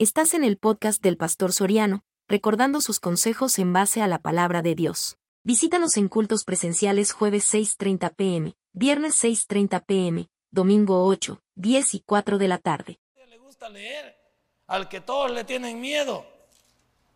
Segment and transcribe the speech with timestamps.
[0.00, 4.62] Estás en el podcast del Pastor Soriano, recordando sus consejos en base a la palabra
[4.62, 5.18] de Dios.
[5.42, 12.38] Visítanos en cultos presenciales jueves 6.30 pm, viernes 6.30 pm, domingo 8, 10 y 4
[12.38, 13.00] de la tarde.
[13.26, 14.16] Le gusta leer,
[14.68, 16.24] al que todos le tienen miedo,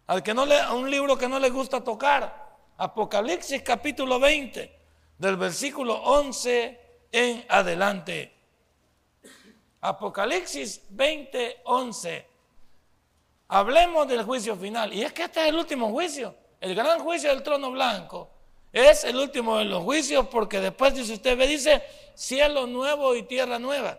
[0.09, 2.59] al que no le, a un libro que no le gusta tocar.
[2.79, 4.77] Apocalipsis capítulo 20,
[5.19, 6.81] del versículo 11
[7.13, 8.33] en adelante.
[9.83, 12.32] Apocalipsis 20, 11.
[13.55, 14.95] Hablemos del juicio final.
[14.95, 16.35] Y es que este es el último juicio.
[16.59, 18.31] El gran juicio del trono blanco
[18.73, 21.83] es el último de los juicios porque después, si usted ve, dice
[22.15, 23.99] cielo nuevo y tierra nueva.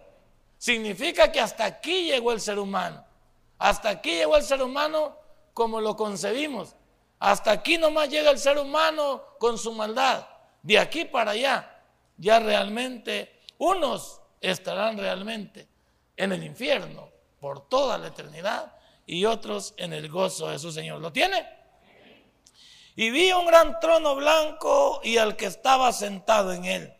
[0.58, 3.06] Significa que hasta aquí llegó el ser humano.
[3.60, 5.16] Hasta aquí llegó el ser humano
[5.54, 6.76] como lo concebimos.
[7.20, 10.26] Hasta aquí nomás llega el ser humano con su maldad.
[10.64, 11.80] De aquí para allá,
[12.18, 15.68] ya realmente unos estarán realmente
[16.18, 17.08] en el infierno
[17.40, 18.74] por toda la eternidad
[19.06, 21.02] y otros en el gozo de su Señor.
[21.02, 21.46] ¿Lo tiene?
[22.96, 26.94] Y vi un gran trono blanco y al que estaba sentado en él,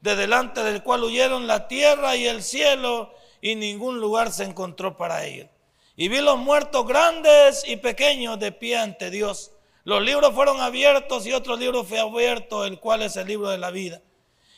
[0.00, 4.96] de delante del cual huyeron la tierra y el cielo y ningún lugar se encontró
[4.96, 5.48] para ellos.
[5.96, 9.52] Y vi los muertos grandes y pequeños de pie ante Dios.
[9.84, 13.58] Los libros fueron abiertos y otro libro fue abierto, el cual es el libro de
[13.58, 14.00] la vida.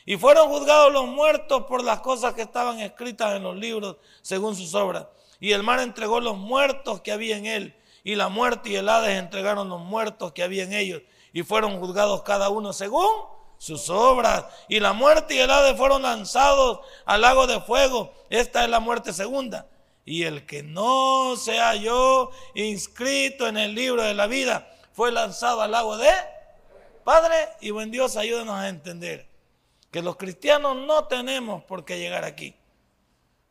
[0.05, 4.55] Y fueron juzgados los muertos por las cosas que estaban escritas en los libros según
[4.55, 5.07] sus obras.
[5.43, 8.87] Y el mar entregó los muertos que había en él, y la muerte y el
[8.87, 11.01] Hades entregaron los muertos que había en ellos,
[11.33, 13.09] y fueron juzgados cada uno según
[13.57, 14.45] sus obras.
[14.69, 18.13] Y la muerte y el Hades fueron lanzados al lago de fuego.
[18.29, 19.67] Esta es la muerte segunda.
[20.05, 25.61] Y el que no se halló inscrito en el libro de la vida fue lanzado
[25.61, 26.09] al lago de
[27.03, 29.27] Padre y buen Dios, ayúdenos a entender
[29.91, 32.55] que los cristianos no tenemos por qué llegar aquí.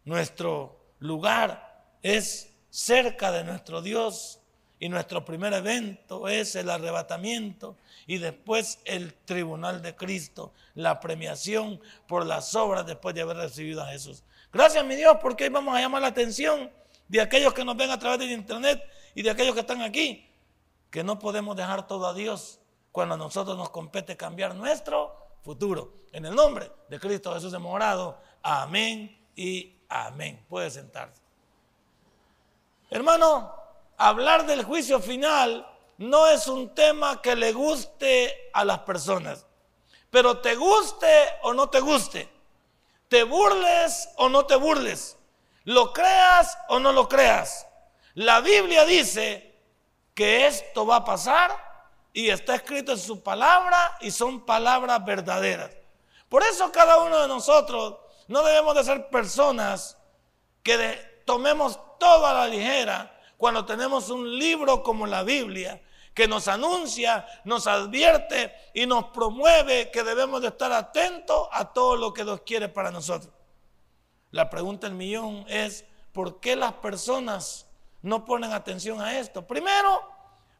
[0.06, 1.71] Nuestro lugar
[2.02, 4.40] es cerca de nuestro Dios
[4.78, 11.80] y nuestro primer evento es el arrebatamiento y después el tribunal de Cristo, la premiación
[12.08, 14.24] por las obras después de haber recibido a Jesús.
[14.52, 16.68] Gracias mi Dios porque hoy vamos a llamar la atención
[17.06, 18.82] de aquellos que nos ven a través del internet
[19.14, 20.28] y de aquellos que están aquí,
[20.90, 22.58] que no podemos dejar todo a Dios
[22.90, 26.06] cuando a nosotros nos compete cambiar nuestro futuro.
[26.12, 28.18] En el nombre de Cristo Jesús hemos orado.
[28.42, 30.44] Amén y amén.
[30.48, 31.21] Puede sentarse.
[32.92, 33.56] Hermano,
[33.96, 35.66] hablar del juicio final
[35.96, 39.46] no es un tema que le guste a las personas,
[40.10, 41.06] pero te guste
[41.40, 42.28] o no te guste,
[43.08, 45.16] te burles o no te burles,
[45.64, 47.66] lo creas o no lo creas.
[48.12, 49.58] La Biblia dice
[50.12, 51.50] que esto va a pasar
[52.12, 55.70] y está escrito en su palabra y son palabras verdaderas.
[56.28, 57.96] Por eso cada uno de nosotros
[58.28, 59.96] no debemos de ser personas
[60.62, 65.82] que tomemos toda la ligera cuando tenemos un libro como la Biblia
[66.14, 71.96] que nos anuncia, nos advierte y nos promueve que debemos de estar atentos a todo
[71.96, 73.32] lo que Dios quiere para nosotros.
[74.30, 77.66] La pregunta del millón es, ¿por qué las personas
[78.02, 79.46] no ponen atención a esto?
[79.46, 80.02] Primero,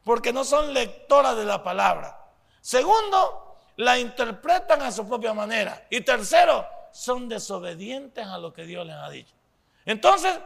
[0.05, 2.19] porque no son lectoras de la palabra.
[2.61, 5.87] Segundo, la interpretan a su propia manera.
[5.91, 9.35] Y tercero, son desobedientes a lo que Dios les ha dicho.
[9.85, 10.39] Entonces,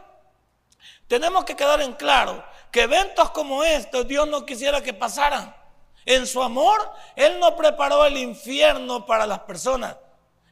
[1.07, 5.55] tenemos que quedar en claro que eventos como estos Dios no quisiera que pasaran.
[6.05, 9.97] En su amor, Él no preparó el infierno para las personas.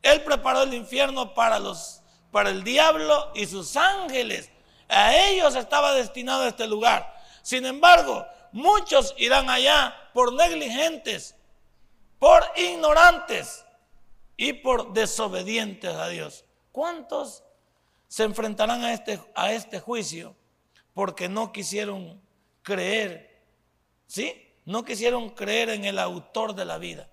[0.01, 2.01] Él preparó el infierno para los
[2.35, 4.51] para el diablo y sus ángeles.
[4.89, 7.15] A ellos estaba destinado este lugar.
[7.41, 11.33] Sin embargo, muchos irán allá por negligentes,
[12.19, 13.63] por ignorantes
[14.35, 16.43] y por desobedientes a Dios.
[16.73, 17.44] ¿Cuántos
[18.07, 20.35] se enfrentarán a este, a este juicio
[20.93, 22.21] porque no quisieron
[22.61, 23.43] creer,
[24.07, 24.33] ¿sí?
[24.65, 27.09] No quisieron creer en el autor de la vida.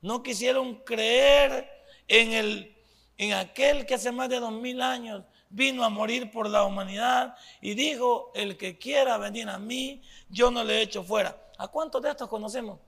[0.00, 1.68] No quisieron creer
[2.08, 2.76] en, el,
[3.16, 7.36] en aquel que hace más de dos mil años vino a morir por la humanidad
[7.60, 11.40] y dijo, el que quiera venir a mí, yo no le echo fuera.
[11.58, 12.80] ¿A cuántos de estos conocemos?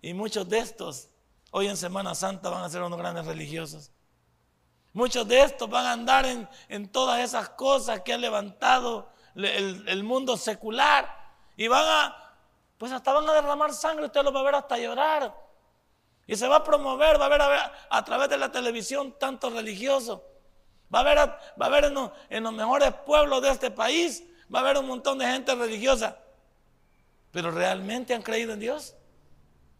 [0.00, 1.08] Y muchos de estos
[1.50, 3.90] hoy en Semana Santa van a ser unos grandes religiosos.
[4.94, 6.26] Muchos de estos van a andar
[6.68, 11.08] en, todas esas cosas que ha levantado el, mundo secular
[11.56, 12.34] y van a,
[12.76, 15.34] pues hasta van a derramar sangre, usted lo va a ver hasta llorar.
[16.26, 17.40] Y se va a promover, va a ver
[17.90, 20.24] a, través de la televisión tanto religioso.
[20.94, 24.22] Va a ver, va a ver en, los, mejores pueblos de este país,
[24.54, 26.18] va a haber un montón de gente religiosa.
[27.30, 28.94] Pero ¿realmente han creído en Dios?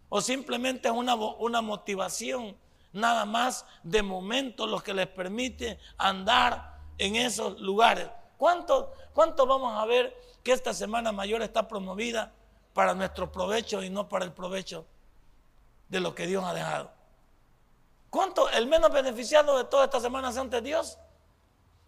[0.08, 2.56] ¿O simplemente es una, una motivación
[2.93, 8.09] nada más de momento lo que les permite andar en esos lugares.
[8.37, 12.33] ¿Cuántos cuánto vamos a ver que esta semana mayor está promovida
[12.73, 14.87] para nuestro provecho y no para el provecho
[15.89, 16.91] de lo que Dios ha dejado?
[18.11, 20.99] ¿Cuánto el menos beneficiado de toda esta Semana Santa es Dios?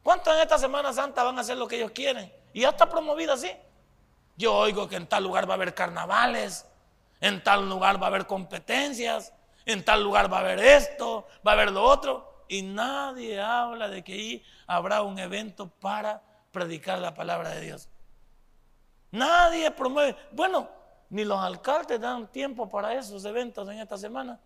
[0.03, 2.33] ¿Cuántos en esta Semana Santa van a hacer lo que ellos quieren?
[2.53, 3.51] Y ya está promovida así.
[4.37, 6.67] Yo oigo que en tal lugar va a haber carnavales,
[7.21, 9.33] en tal lugar va a haber competencias,
[9.67, 12.45] en tal lugar va a haber esto, va a haber lo otro.
[12.49, 16.23] Y nadie habla de que ahí habrá un evento para
[16.53, 17.89] predicar la palabra de Dios.
[19.11, 20.17] Nadie promueve.
[20.33, 20.69] Bueno,
[21.11, 24.39] ni los alcaldes dan tiempo para esos eventos en esta semana.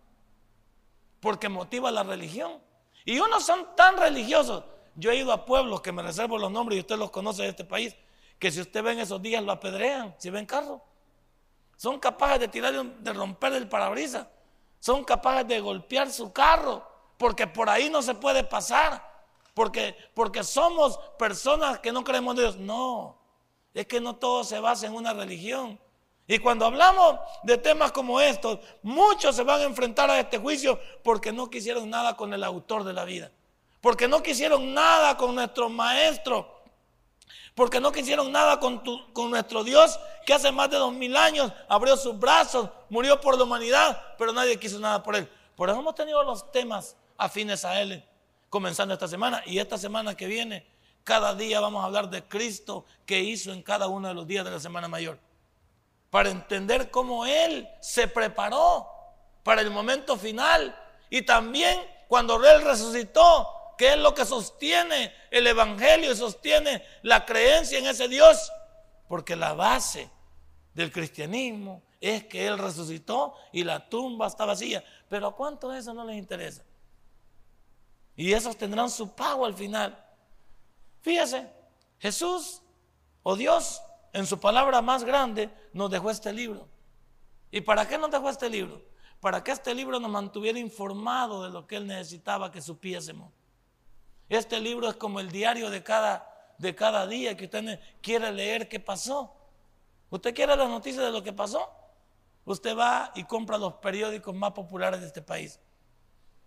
[1.19, 2.61] Porque motiva la religión.
[3.05, 4.63] Y unos son tan religiosos
[4.99, 7.49] yo he ido a pueblos que me reservo los nombres y usted los conoce de
[7.49, 7.95] este país,
[8.37, 10.83] que si usted ve en esos días lo apedrean, si ven carro.
[11.77, 14.27] Son capaces de tirar, de romper el parabrisas.
[14.79, 16.87] Son capaces de golpear su carro,
[17.17, 19.07] porque por ahí no se puede pasar.
[19.53, 22.57] Porque, porque somos personas que no creemos en Dios.
[22.57, 23.17] No,
[23.73, 25.79] es que no todo se basa en una religión.
[26.27, 30.79] Y cuando hablamos de temas como estos, muchos se van a enfrentar a este juicio
[31.03, 33.31] porque no quisieron nada con el autor de la vida
[33.81, 36.61] porque no quisieron nada con nuestro maestro,
[37.55, 38.79] porque no quisieron nada con,
[39.13, 39.99] con nuestro Dios
[40.29, 44.31] que hace más de dos mil años abrió sus brazos, murió por la humanidad, pero
[44.31, 45.27] nadie quiso nada por él.
[45.55, 48.05] Por eso hemos tenido los temas afines a él,
[48.47, 50.67] comenzando esta semana y esta semana que viene.
[51.03, 54.45] Cada día vamos a hablar de Cristo que hizo en cada uno de los días
[54.45, 55.17] de la Semana Mayor.
[56.11, 58.87] Para entender cómo Él se preparó
[59.41, 60.79] para el momento final.
[61.09, 63.47] Y también cuando Él resucitó,
[63.79, 68.51] ¿Qué es lo que sostiene el Evangelio y sostiene la creencia en ese Dios?
[69.07, 70.11] Porque la base
[70.79, 74.81] del cristianismo es que Él resucitó y la tumba está vacía.
[75.09, 76.63] Pero ¿a cuánto eso no les interesa?
[78.15, 80.01] Y esos tendrán su pago al final.
[81.01, 81.51] Fíjese,
[81.99, 82.61] Jesús
[83.23, 83.81] o Dios
[84.13, 86.69] en su palabra más grande nos dejó este libro.
[87.51, 88.81] ¿Y para qué nos dejó este libro?
[89.19, 93.33] Para que este libro nos mantuviera informado de lo que Él necesitaba que supiésemos.
[94.29, 98.69] Este libro es como el diario de cada, de cada día que usted quiere leer
[98.69, 99.35] qué pasó.
[100.09, 101.69] ¿Usted quiere las noticias de lo que pasó?
[102.45, 105.59] Usted va y compra los periódicos más populares de este país.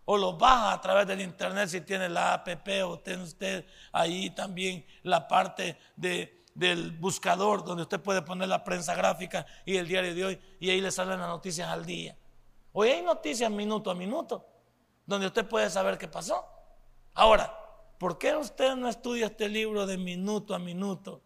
[0.05, 4.31] O los baja a través del internet si tiene la APP o tiene usted ahí
[4.31, 9.87] también la parte de, del buscador donde usted puede poner la prensa gráfica y el
[9.87, 12.17] diario de hoy y ahí le salen las noticias al día.
[12.73, 14.45] Hoy hay noticias minuto a minuto
[15.07, 16.45] donde usted puede saber qué pasó.
[17.15, 17.63] Ahora,
[18.03, 21.23] ¿Por qué usted no estudia este libro de minuto a minuto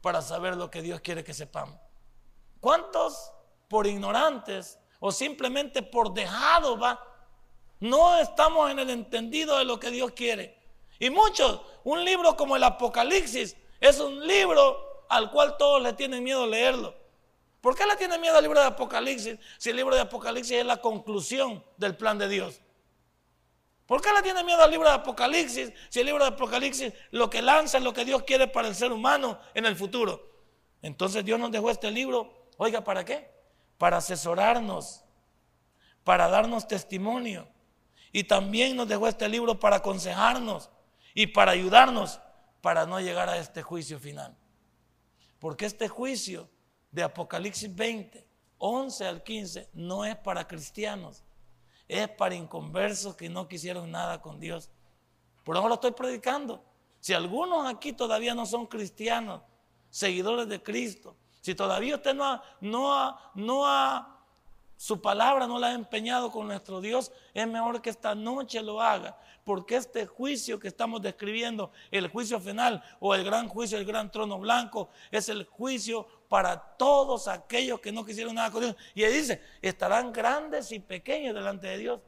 [0.00, 1.78] para saber lo que Dios quiere que sepamos?
[2.60, 3.32] ¿Cuántos
[3.68, 7.02] por ignorantes o simplemente por dejado va?
[7.80, 10.58] No estamos en el entendido de lo que Dios quiere.
[10.98, 16.24] Y muchos, un libro como el Apocalipsis es un libro al cual todos le tienen
[16.24, 16.94] miedo leerlo.
[17.60, 20.66] ¿Por qué le tienen miedo al libro de Apocalipsis si el libro de Apocalipsis es
[20.66, 22.60] la conclusión del plan de Dios?
[23.88, 25.72] ¿Por qué le tiene miedo al libro de Apocalipsis?
[25.88, 28.74] Si el libro de Apocalipsis lo que lanza es lo que Dios quiere para el
[28.74, 30.30] ser humano en el futuro.
[30.82, 33.30] Entonces Dios nos dejó este libro, oiga, ¿para qué?
[33.78, 35.04] Para asesorarnos,
[36.04, 37.48] para darnos testimonio.
[38.12, 40.68] Y también nos dejó este libro para aconsejarnos
[41.14, 42.20] y para ayudarnos
[42.60, 44.36] para no llegar a este juicio final.
[45.38, 46.50] Porque este juicio
[46.90, 48.28] de Apocalipsis 20,
[48.58, 51.24] 11 al 15, no es para cristianos
[51.88, 54.70] es para inconversos que no quisieron nada con Dios.
[55.42, 56.62] Por eso lo estoy predicando.
[57.00, 59.40] Si algunos aquí todavía no son cristianos,
[59.88, 64.18] seguidores de Cristo, si todavía usted no ha, no ha, no ha,
[64.76, 68.82] su palabra no la ha empeñado con nuestro Dios, es mejor que esta noche lo
[68.82, 73.86] haga, porque este juicio que estamos describiendo, el juicio final o el gran juicio, el
[73.86, 78.76] gran trono blanco, es el juicio para todos aquellos que no quisieron nada con Dios.
[78.94, 82.00] Y él dice, estarán grandes y pequeños delante de Dios.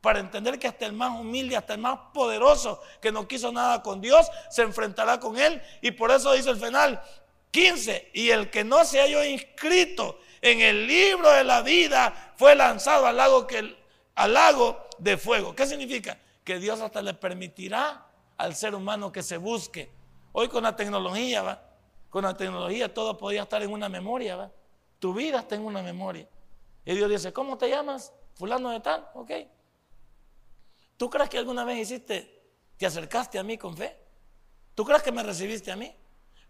[0.00, 3.82] Para entender que hasta el más humilde, hasta el más poderoso que no quiso nada
[3.82, 5.60] con Dios, se enfrentará con Él.
[5.82, 7.02] Y por eso dice el final
[7.50, 12.54] 15, y el que no se haya inscrito en el libro de la vida fue
[12.54, 13.76] lanzado al lago, que,
[14.14, 15.56] al lago de fuego.
[15.56, 16.18] ¿Qué significa?
[16.44, 18.06] Que Dios hasta le permitirá
[18.36, 19.90] al ser humano que se busque.
[20.32, 21.65] Hoy con la tecnología, ¿va?
[22.16, 24.50] Con la tecnología todo podía estar en una memoria, ¿va?
[24.98, 26.26] Tu vida está en una memoria.
[26.86, 28.10] Y Dios dice, ¿cómo te llamas?
[28.36, 29.30] Fulano de tal, ok.
[30.96, 33.98] ¿Tú crees que alguna vez hiciste, te acercaste a mí con fe?
[34.74, 35.94] ¿Tú crees que me recibiste a mí?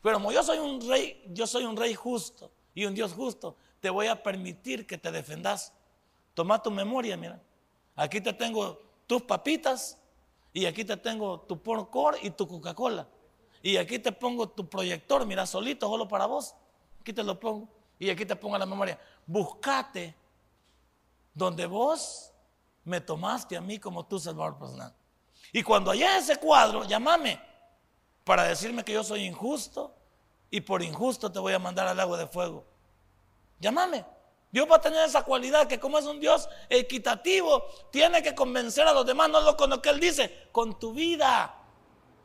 [0.01, 3.57] Pero como yo soy un rey, yo soy un rey justo y un Dios justo,
[3.81, 5.73] te voy a permitir que te defendas.
[6.35, 7.43] Toma tu memoria, mira.
[7.97, 10.01] Aquí te tengo tus papitas
[10.53, 13.09] y aquí te tengo tu porcor y tu Coca-Cola.
[13.67, 16.55] Y aquí te pongo tu proyector, mira, solito, solo para vos.
[17.01, 17.69] Aquí te lo pongo.
[17.99, 18.97] Y aquí te pongo la memoria.
[19.27, 20.15] Buscate
[21.35, 22.31] donde vos
[22.85, 24.95] me tomaste a mí como tu salvador personal.
[25.53, 27.41] Y cuando haya ese cuadro, llámame
[28.23, 29.93] para decirme que yo soy injusto
[30.49, 32.65] y por injusto te voy a mandar al agua de fuego.
[33.59, 34.05] Llámame.
[34.53, 38.87] Dios va a tener esa cualidad que como es un Dios equitativo, tiene que convencer
[38.87, 41.66] a los demás, no con lo que Él dice, con tu vida.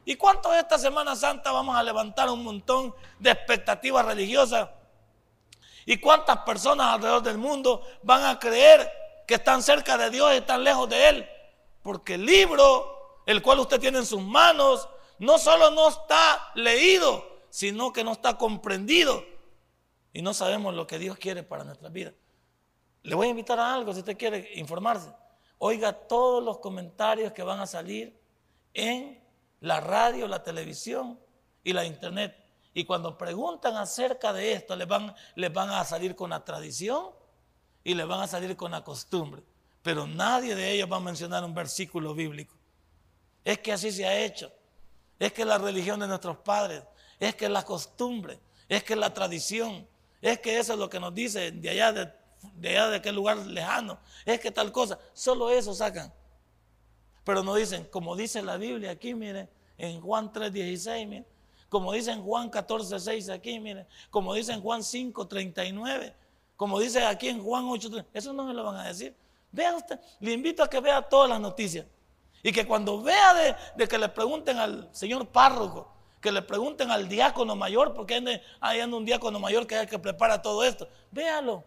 [0.05, 4.69] ¿Y cuántos esta Semana Santa vamos a levantar un montón de expectativas religiosas?
[5.85, 8.91] ¿Y cuántas personas alrededor del mundo van a creer
[9.27, 11.29] que están cerca de Dios y están lejos de Él?
[11.83, 14.87] Porque el libro, el cual usted tiene en sus manos,
[15.19, 19.23] no solo no está leído, sino que no está comprendido.
[20.13, 22.13] Y no sabemos lo que Dios quiere para nuestra vida.
[23.03, 25.11] Le voy a invitar a algo si usted quiere informarse.
[25.57, 28.19] Oiga todos los comentarios que van a salir
[28.73, 29.20] en
[29.61, 31.19] la radio, la televisión
[31.63, 32.35] y la internet.
[32.73, 37.11] Y cuando preguntan acerca de esto, les van, les van a salir con la tradición
[37.83, 39.43] y les van a salir con la costumbre.
[39.81, 42.55] Pero nadie de ellos va a mencionar un versículo bíblico.
[43.43, 44.51] Es que así se ha hecho.
[45.17, 46.83] Es que la religión de nuestros padres.
[47.19, 48.39] Es que la costumbre.
[48.69, 49.87] Es que la tradición.
[50.21, 52.11] Es que eso es lo que nos dice de allá de,
[52.53, 53.99] de allá de aquel lugar lejano.
[54.25, 54.99] Es que tal cosa.
[55.13, 56.13] Solo eso sacan.
[57.31, 61.25] Pero no dicen, como dice la Biblia aquí, miren, en Juan 3:16, miren,
[61.69, 66.13] como dice en Juan 14:6 aquí, miren, como dice en Juan 5:39,
[66.57, 69.15] como dice aquí en Juan 8, eso no me lo van a decir.
[69.49, 71.85] Vea usted, le invito a que vea todas las noticias
[72.43, 77.07] y que cuando vea de, que le pregunten al señor párroco, que le pregunten al
[77.07, 81.63] diácono mayor, porque hay un diácono mayor que es el que prepara todo esto, véalo.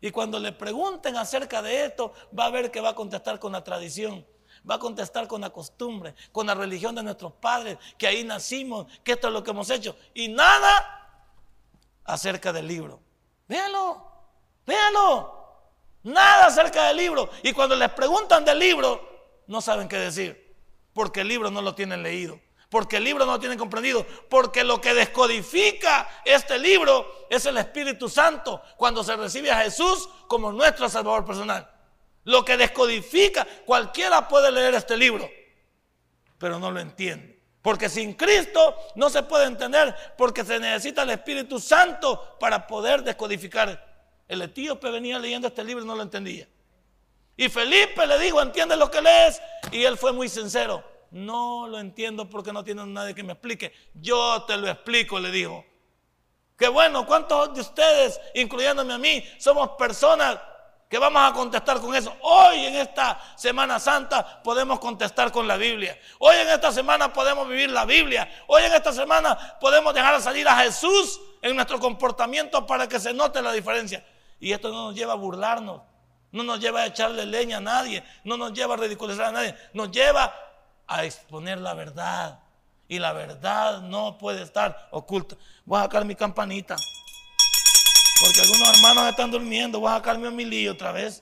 [0.00, 3.50] Y cuando le pregunten acerca de esto, va a ver que va a contestar con
[3.50, 4.24] la tradición
[4.68, 8.86] va a contestar con la costumbre, con la religión de nuestros padres, que ahí nacimos,
[9.02, 9.96] que esto es lo que hemos hecho.
[10.14, 11.00] Y nada
[12.04, 13.00] acerca del libro.
[13.48, 14.06] Véalo,
[14.66, 15.40] véalo.
[16.02, 17.30] Nada acerca del libro.
[17.42, 20.56] Y cuando les preguntan del libro, no saben qué decir.
[20.92, 22.40] Porque el libro no lo tienen leído.
[22.68, 24.06] Porque el libro no lo tienen comprendido.
[24.28, 30.08] Porque lo que descodifica este libro es el Espíritu Santo cuando se recibe a Jesús
[30.26, 31.70] como nuestro Salvador personal.
[32.30, 35.28] Lo que descodifica, cualquiera puede leer este libro,
[36.38, 37.40] pero no lo entiende.
[37.60, 43.02] Porque sin Cristo no se puede entender, porque se necesita el Espíritu Santo para poder
[43.02, 43.84] descodificar.
[44.28, 46.46] El etíope venía leyendo este libro y no lo entendía.
[47.36, 49.42] Y Felipe le dijo, ¿entiendes lo que lees?
[49.72, 50.84] Y él fue muy sincero.
[51.10, 53.72] No lo entiendo porque no tiene nadie que me explique.
[53.92, 55.64] Yo te lo explico, le dijo.
[56.56, 60.38] Qué bueno, ¿cuántos de ustedes, incluyéndome a mí, somos personas
[60.90, 62.12] que vamos a contestar con eso.
[62.20, 65.96] Hoy en esta Semana Santa podemos contestar con la Biblia.
[66.18, 68.28] Hoy en esta semana podemos vivir la Biblia.
[68.48, 73.14] Hoy en esta semana podemos dejar salir a Jesús en nuestro comportamiento para que se
[73.14, 74.04] note la diferencia.
[74.40, 75.80] Y esto no nos lleva a burlarnos,
[76.32, 79.54] no nos lleva a echarle leña a nadie, no nos lleva a ridiculizar a nadie,
[79.72, 80.34] nos lleva
[80.88, 82.40] a exponer la verdad.
[82.88, 85.36] Y la verdad no puede estar oculta.
[85.64, 86.74] Voy a sacar mi campanita.
[88.20, 89.80] Porque algunos hermanos están durmiendo.
[89.80, 91.20] Voy a sacarme a mi lío otra vez.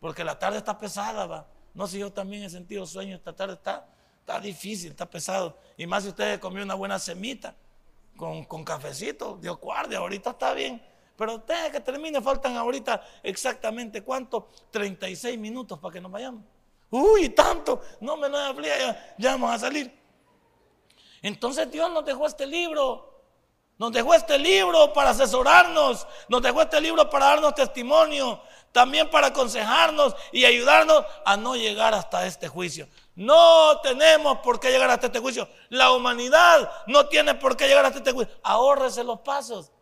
[0.00, 1.46] Porque la tarde está pesada, va.
[1.72, 3.14] No sé, yo también he sentido sueño.
[3.14, 3.86] Esta tarde está,
[4.18, 5.56] está difícil, está pesado.
[5.76, 7.54] Y más si usted comió una buena semita
[8.16, 9.38] con, con cafecito.
[9.40, 10.82] Dios guarde, ahorita está bien.
[11.16, 14.50] Pero usted que termine, faltan ahorita exactamente cuánto?
[14.72, 16.42] 36 minutos para que nos vayamos.
[16.90, 17.80] Uy, tanto.
[18.00, 19.96] No me lo ya, ya vamos a salir.
[21.22, 23.11] Entonces Dios nos dejó este libro
[23.78, 29.28] nos dejó este libro para asesorarnos, nos dejó este libro para darnos testimonio, también para
[29.28, 32.88] aconsejarnos y ayudarnos a no llegar hasta este juicio.
[33.14, 35.48] No tenemos por qué llegar hasta este juicio.
[35.68, 38.34] La humanidad no tiene por qué llegar hasta este juicio.
[38.42, 39.72] Ahórrese los pasos.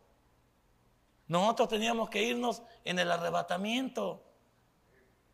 [1.29, 4.25] Nosotros teníamos que irnos en el arrebatamiento.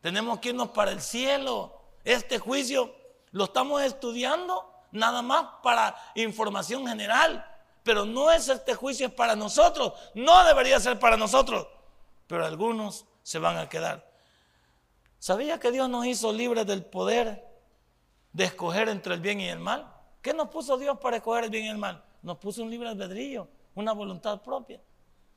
[0.02, 1.80] Tenemos que irnos para el cielo.
[2.04, 2.94] Este juicio
[3.30, 7.55] lo estamos estudiando nada más para información general
[7.86, 11.68] pero no es este juicio para nosotros, no debería ser para nosotros,
[12.26, 14.10] pero algunos se van a quedar.
[15.20, 17.46] ¿Sabía que Dios nos hizo libres del poder
[18.32, 19.94] de escoger entre el bien y el mal?
[20.20, 22.04] ¿Qué nos puso Dios para escoger el bien y el mal?
[22.22, 24.82] Nos puso un libre albedrío, una voluntad propia.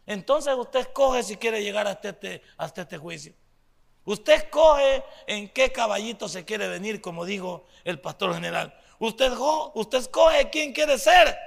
[0.08, 3.36] Entonces usted escoge si quiere llegar hasta este, hasta este juicio.
[4.06, 8.76] Usted escoge en qué caballito se quiere venir, como dijo el pastor general.
[8.98, 9.32] Usted,
[9.76, 11.38] usted escoge quién quiere ser.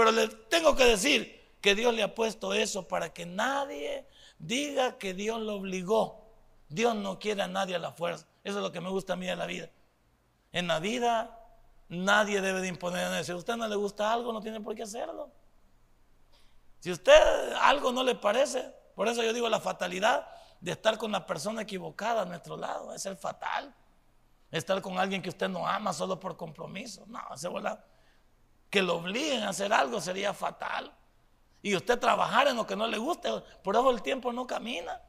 [0.00, 4.96] Pero le tengo que decir que Dios le ha puesto eso para que nadie diga
[4.96, 6.24] que Dios lo obligó.
[6.70, 8.26] Dios no quiere a nadie a la fuerza.
[8.42, 9.68] Eso es lo que me gusta a mí de la vida.
[10.52, 11.38] En la vida
[11.90, 13.22] nadie debe de imponer.
[13.26, 15.30] Si a usted no le gusta algo, no tiene por qué hacerlo.
[16.78, 20.26] Si a usted algo no le parece, por eso yo digo la fatalidad
[20.62, 23.74] de estar con la persona equivocada a nuestro lado, es el fatal.
[24.50, 27.04] Estar con alguien que usted no ama solo por compromiso.
[27.06, 27.84] No, se vuela.
[28.70, 30.92] Que lo obliguen a hacer algo sería fatal.
[31.62, 35.00] Y usted trabajar en lo que no le gusta, por eso el tiempo no camina.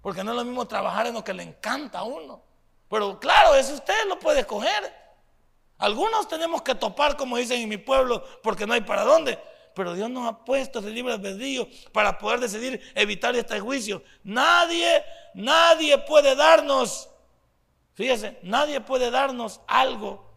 [0.00, 2.42] Porque no es lo mismo trabajar en lo que le encanta a uno.
[2.88, 4.94] Pero claro, eso usted lo puede escoger.
[5.78, 9.38] Algunos tenemos que topar, como dicen en mi pueblo, porque no hay para dónde.
[9.74, 14.02] Pero Dios nos ha puesto ese libre albedrío para poder decidir evitar este juicio.
[14.24, 17.08] Nadie, nadie puede darnos,
[17.94, 20.29] fíjese, nadie puede darnos algo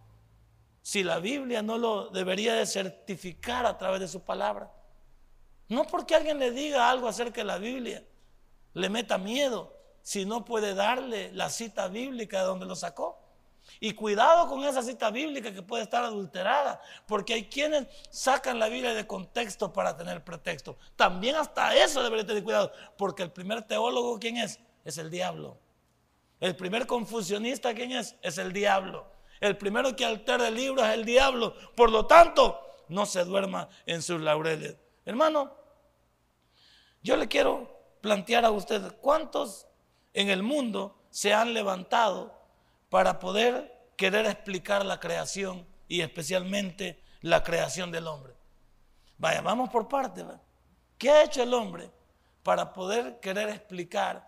[0.83, 4.69] si la Biblia no lo debería de certificar a través de su palabra.
[5.69, 8.03] No porque alguien le diga algo acerca de la Biblia,
[8.73, 13.17] le meta miedo, si no puede darle la cita bíblica de donde lo sacó.
[13.79, 18.67] Y cuidado con esa cita bíblica que puede estar adulterada, porque hay quienes sacan la
[18.67, 20.77] Biblia de contexto para tener pretexto.
[20.97, 24.59] También hasta eso debería tener cuidado, porque el primer teólogo, ¿quién es?
[24.83, 25.57] Es el diablo.
[26.41, 28.17] El primer confusionista, ¿quién es?
[28.21, 29.12] Es el diablo.
[29.43, 31.53] El primero que altera el libro es el diablo.
[31.75, 34.77] Por lo tanto, no se duerma en sus laureles.
[35.03, 35.53] Hermano,
[37.01, 37.69] yo le quiero
[37.99, 39.67] plantear a usted cuántos
[40.13, 42.33] en el mundo se han levantado
[42.87, 48.35] para poder querer explicar la creación y especialmente la creación del hombre.
[49.17, 50.23] Vaya, vamos por parte.
[50.97, 51.91] ¿Qué ha hecho el hombre
[52.43, 54.25] para poder querer explicar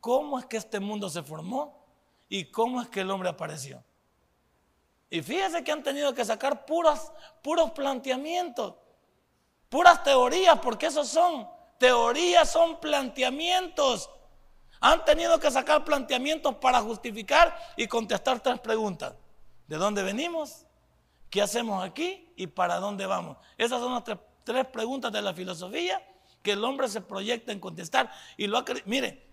[0.00, 1.86] cómo es que este mundo se formó
[2.28, 3.84] y cómo es que el hombre apareció?
[5.10, 7.12] Y fíjese que han tenido que sacar puros,
[7.42, 8.74] puros planteamientos,
[9.68, 11.48] puras teorías, porque esos son
[11.78, 14.10] teorías, son planteamientos
[14.80, 19.14] han tenido que sacar planteamientos para justificar y contestar tres preguntas.
[19.66, 20.66] ¿De dónde venimos?
[21.30, 22.32] ¿Qué hacemos aquí?
[22.36, 23.36] ¿Y para dónde vamos?
[23.56, 24.04] Esas son las
[24.44, 26.02] tres, preguntas de la filosofía
[26.42, 28.10] que el hombre se proyecta en contestar.
[28.36, 29.26] Y lo ha Mire,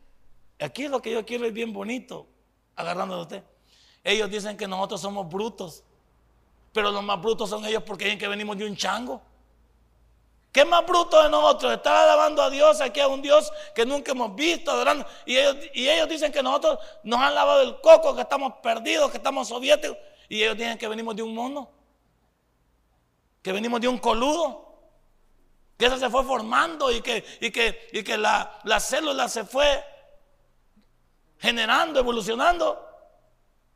[0.60, 2.28] aquí es lo que yo quiero es bien bonito,
[2.76, 3.44] agarrando a usted.
[4.06, 5.84] Ellos dicen que nosotros somos brutos,
[6.72, 9.20] pero los más brutos son ellos porque dicen que venimos de un chango.
[10.52, 11.74] ¿Qué más bruto de nosotros?
[11.74, 15.08] Estar alabando a Dios aquí a un Dios que nunca hemos visto, adorando.
[15.26, 19.48] Y ellos, dicen que nosotros nos han lavado el coco, que estamos perdidos, que estamos
[19.48, 19.98] soviéticos.
[20.30, 21.72] Y ellos dicen que venimos de un mono,
[23.42, 24.72] que venimos de un coludo,
[25.78, 27.26] que eso se fue formando y que,
[28.18, 29.84] la célula se fue
[31.40, 32.85] generando, evolucionando.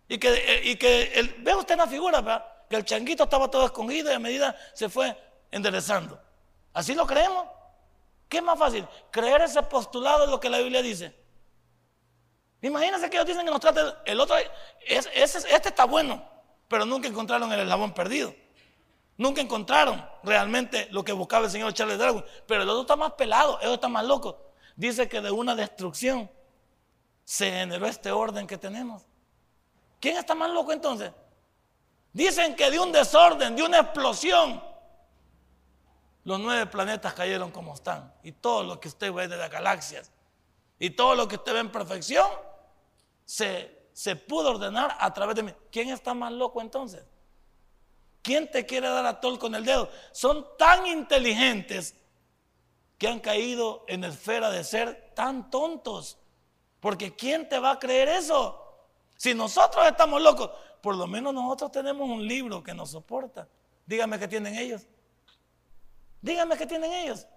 [0.09, 4.15] Y que, y que ve usted la figura, que el changuito estaba todo escondido y
[4.15, 5.15] a medida se fue
[5.51, 6.19] enderezando.
[6.73, 7.47] ¿Así lo creemos?
[8.27, 8.85] ¿Qué es más fácil?
[9.11, 11.15] Creer ese postulado de lo que la Biblia dice.
[12.61, 14.35] Imagínense que ellos dicen que nos trata el otro,
[14.85, 16.27] este está bueno,
[16.67, 18.35] pero nunca encontraron el eslabón perdido.
[19.17, 22.23] Nunca encontraron realmente lo que buscaba el señor Charles Darwin.
[22.47, 24.53] Pero el otro está más pelado, el otro está más loco.
[24.75, 26.29] Dice que de una destrucción
[27.25, 29.08] se generó este orden que tenemos.
[29.99, 31.11] ¿Quién está más loco entonces?
[32.13, 34.63] Dicen que de un desorden, de una explosión,
[36.23, 38.13] los nueve planetas cayeron como están.
[38.23, 40.11] Y todo lo que usted ve de las galaxias
[40.77, 42.27] y todo lo que usted ve en perfección
[43.25, 45.53] se, se pudo ordenar a través de mí.
[45.71, 47.03] ¿Quién está más loco entonces?
[48.21, 49.89] ¿Quién te quiere dar a tol con el dedo?
[50.11, 51.95] Son tan inteligentes
[52.97, 56.17] que han caído en esfera de ser tan tontos.
[56.79, 58.68] Porque ¿quién te va a creer eso?
[59.19, 60.49] Si nosotros estamos locos,
[60.81, 63.49] por lo menos nosotros tenemos un libro que nos soporta.
[63.85, 64.87] Dígame qué tienen ellos.
[66.21, 67.27] Díganme qué tienen ellos.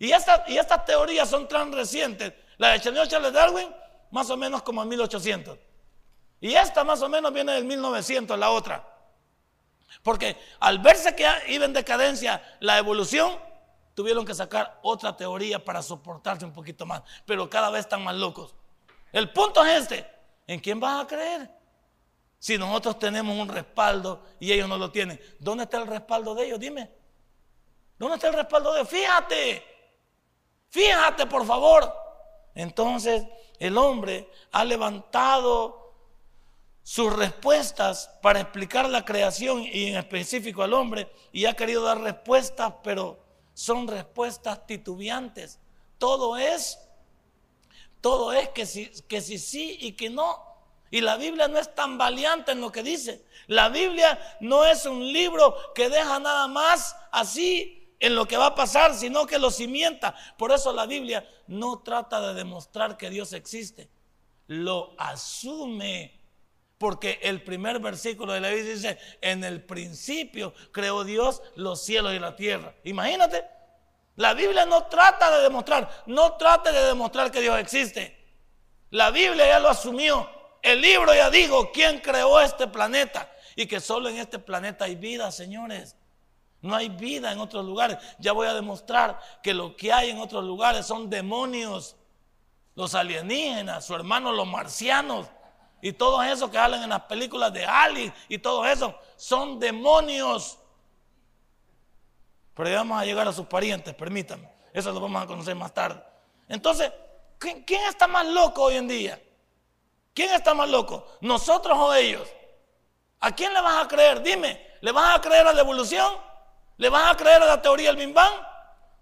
[0.00, 0.12] Y, y
[0.58, 2.32] estas teorías son tan recientes.
[2.58, 3.72] La de Charles Darwin,
[4.10, 5.56] más o menos como en 1800.
[6.40, 8.84] Y esta más o menos viene del 1900, la otra.
[10.02, 13.38] Porque al verse que iba en decadencia la evolución,
[13.94, 17.04] tuvieron que sacar otra teoría para soportarse un poquito más.
[17.24, 18.56] Pero cada vez están más locos.
[19.12, 20.15] El punto es este.
[20.46, 21.50] ¿En quién vas a creer?
[22.38, 25.20] Si nosotros tenemos un respaldo y ellos no lo tienen.
[25.38, 26.60] ¿Dónde está el respaldo de ellos?
[26.60, 26.90] Dime.
[27.98, 29.64] ¿Dónde está el respaldo de Fíjate,
[30.68, 31.92] fíjate por favor.
[32.54, 33.24] Entonces
[33.58, 35.94] el hombre ha levantado
[36.82, 42.00] sus respuestas para explicar la creación y en específico al hombre y ha querido dar
[42.00, 43.18] respuestas, pero
[43.54, 45.58] son respuestas titubeantes.
[45.98, 46.78] Todo es,
[48.00, 50.44] todo es que si, que sí y que no.
[50.90, 53.24] Y la Biblia no es tan valiente en lo que dice.
[53.48, 58.46] La Biblia no es un libro que deja nada más así en lo que va
[58.46, 60.14] a pasar, sino que lo cimienta.
[60.38, 63.88] Por eso la Biblia no trata de demostrar que Dios existe,
[64.46, 66.12] lo asume
[66.78, 72.12] Porque el primer versículo de la Biblia dice, en el principio creó Dios los cielos
[72.14, 72.74] y la tierra.
[72.84, 73.44] Imagínate,
[74.16, 78.16] la Biblia no trata de demostrar, no trata de demostrar que Dios existe.
[78.90, 80.28] La Biblia ya lo asumió.
[80.62, 84.96] El libro ya dijo quién creó este planeta y que solo en este planeta hay
[84.96, 85.96] vida, señores.
[86.62, 87.98] No hay vida en otros lugares.
[88.18, 91.96] Ya voy a demostrar que lo que hay en otros lugares son demonios,
[92.74, 95.26] los alienígenas, su hermano los marcianos
[95.80, 100.58] y todos esos que hablan en las películas de Ali y todo eso son demonios.
[102.56, 104.50] Pero ya vamos a llegar a sus parientes, permítanme.
[104.72, 106.02] Eso lo vamos a conocer más tarde.
[106.48, 106.90] Entonces,
[107.38, 109.22] ¿quién está más loco hoy en día?
[110.14, 111.06] ¿Quién está más loco?
[111.20, 112.26] ¿Nosotros o ellos?
[113.20, 114.22] ¿A quién le vas a creer?
[114.22, 116.14] Dime, ¿le vas a creer a la evolución?
[116.78, 118.16] ¿Le vas a creer a la teoría del Big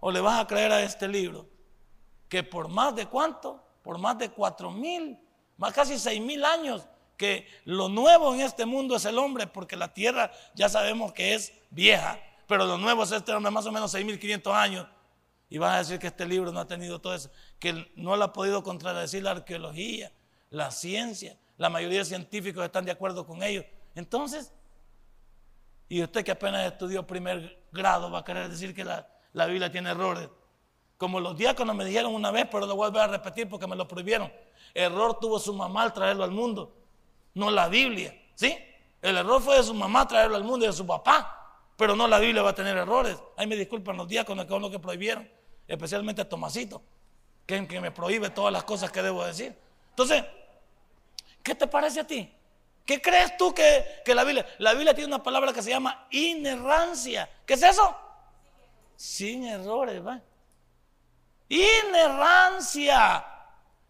[0.00, 1.46] ¿O le vas a creer a este libro?
[2.28, 3.64] Que por más de cuánto?
[3.84, 5.16] Por más de cuatro mil,
[5.56, 9.76] más casi seis mil años, que lo nuevo en este mundo es el hombre, porque
[9.76, 13.72] la tierra ya sabemos que es vieja, pero lo nuevo es este hombre, más o
[13.72, 14.86] menos seis mil quinientos años.
[15.48, 18.24] Y vas a decir que este libro no ha tenido todo eso, que no lo
[18.24, 20.12] ha podido contradecir la arqueología,
[20.50, 23.64] la ciencia, la mayoría de científicos están de acuerdo con ellos.
[23.94, 24.52] Entonces,
[25.88, 29.06] y usted que apenas estudió primer grado va a querer decir que la,
[29.46, 30.28] Biblia tiene errores.
[30.96, 33.86] Como los diáconos me dijeron una vez, pero lo voy a repetir porque me lo
[33.86, 34.32] prohibieron.
[34.72, 36.74] Error tuvo su mamá al traerlo al mundo,
[37.34, 38.18] no la Biblia.
[38.34, 38.56] ¿Sí?
[39.02, 41.43] El error fue de su mamá traerlo al mundo y de su papá,
[41.76, 43.16] pero no la Biblia va a tener errores.
[43.36, 45.28] Ahí me disculpan los diáconos que son que prohibieron,
[45.66, 46.82] especialmente a Tomasito,
[47.46, 49.56] que, que me prohíbe todas las cosas que debo decir.
[49.90, 50.24] Entonces,
[51.42, 52.30] ¿qué te parece a ti?
[52.84, 54.46] ¿Qué crees tú que, la Biblia?
[54.58, 57.28] La Biblia tiene una palabra que se llama inerrancia.
[57.46, 57.96] ¿Qué es eso?
[58.96, 60.20] Sin errores, ¿va?
[61.48, 63.24] Inerrancia.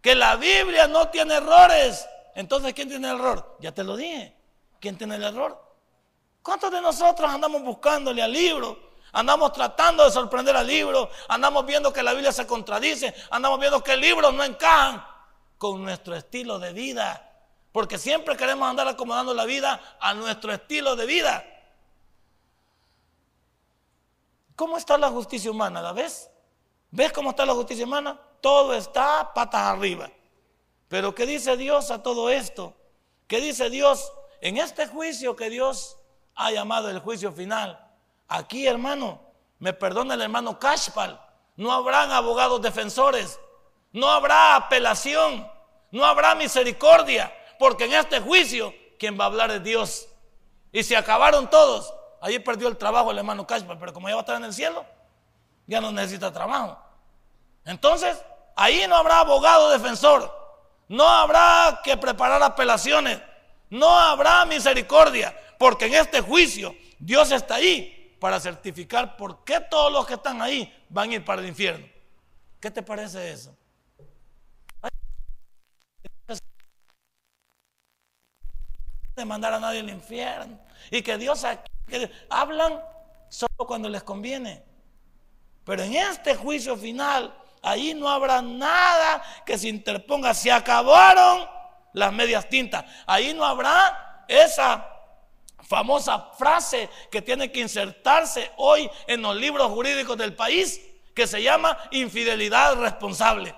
[0.01, 2.07] Que la Biblia no tiene errores.
[2.35, 3.57] Entonces, ¿quién tiene error?
[3.61, 4.37] Ya te lo dije.
[4.79, 5.64] ¿Quién tiene el error?
[6.45, 8.79] ¿Cuántos de nosotros andamos buscándole al libro?
[9.13, 11.09] Andamos tratando de sorprender al libro.
[11.27, 13.15] Andamos viendo que la Biblia se contradice.
[13.31, 15.03] Andamos viendo que el libro no encajan
[15.57, 17.33] con nuestro estilo de vida.
[17.73, 21.47] Porque siempre queremos andar acomodando la vida a nuestro estilo de vida.
[24.55, 25.81] ¿Cómo está la justicia humana?
[25.81, 26.29] ¿La ves?
[26.91, 28.21] ¿Ves cómo está la justicia humana?
[28.43, 30.11] Todo está patas arriba.
[30.89, 32.75] Pero ¿qué dice Dios a todo esto?
[33.29, 35.97] ¿Qué dice Dios en este juicio que Dios
[36.35, 37.79] ha llamado el juicio final?
[38.29, 39.21] Aquí, hermano,
[39.59, 41.21] me perdona el hermano Kashpal,
[41.57, 43.39] no habrán abogados defensores,
[43.93, 45.49] no habrá apelación,
[45.91, 50.09] no habrá misericordia, porque en este juicio quien va a hablar es Dios.
[50.73, 51.93] Y se acabaron todos.
[52.21, 54.53] Allí perdió el trabajo el hermano Cashman, pero como ya va a estar en el
[54.53, 54.85] cielo,
[55.67, 56.79] ya no necesita trabajo.
[57.65, 58.23] Entonces,
[58.57, 60.35] ahí no habrá abogado defensor,
[60.89, 63.21] no habrá que preparar apelaciones,
[63.71, 69.91] no habrá misericordia, porque en este juicio Dios está ahí para certificar por qué todos
[69.91, 71.87] los que están ahí van a ir para el infierno.
[72.61, 73.57] ¿Qué te parece eso?
[79.17, 80.61] de mandar a nadie al infierno.
[80.91, 81.47] Y que Dios
[82.29, 82.83] hablan
[83.31, 84.63] solo cuando les conviene.
[85.65, 90.35] Pero en este juicio final, ahí no habrá nada que se interponga.
[90.35, 91.49] Se acabaron
[91.95, 92.85] las medias tintas.
[93.07, 94.91] Ahí no habrá esa
[95.67, 100.81] famosa frase que tiene que insertarse hoy en los libros jurídicos del país,
[101.15, 103.55] que se llama infidelidad responsable.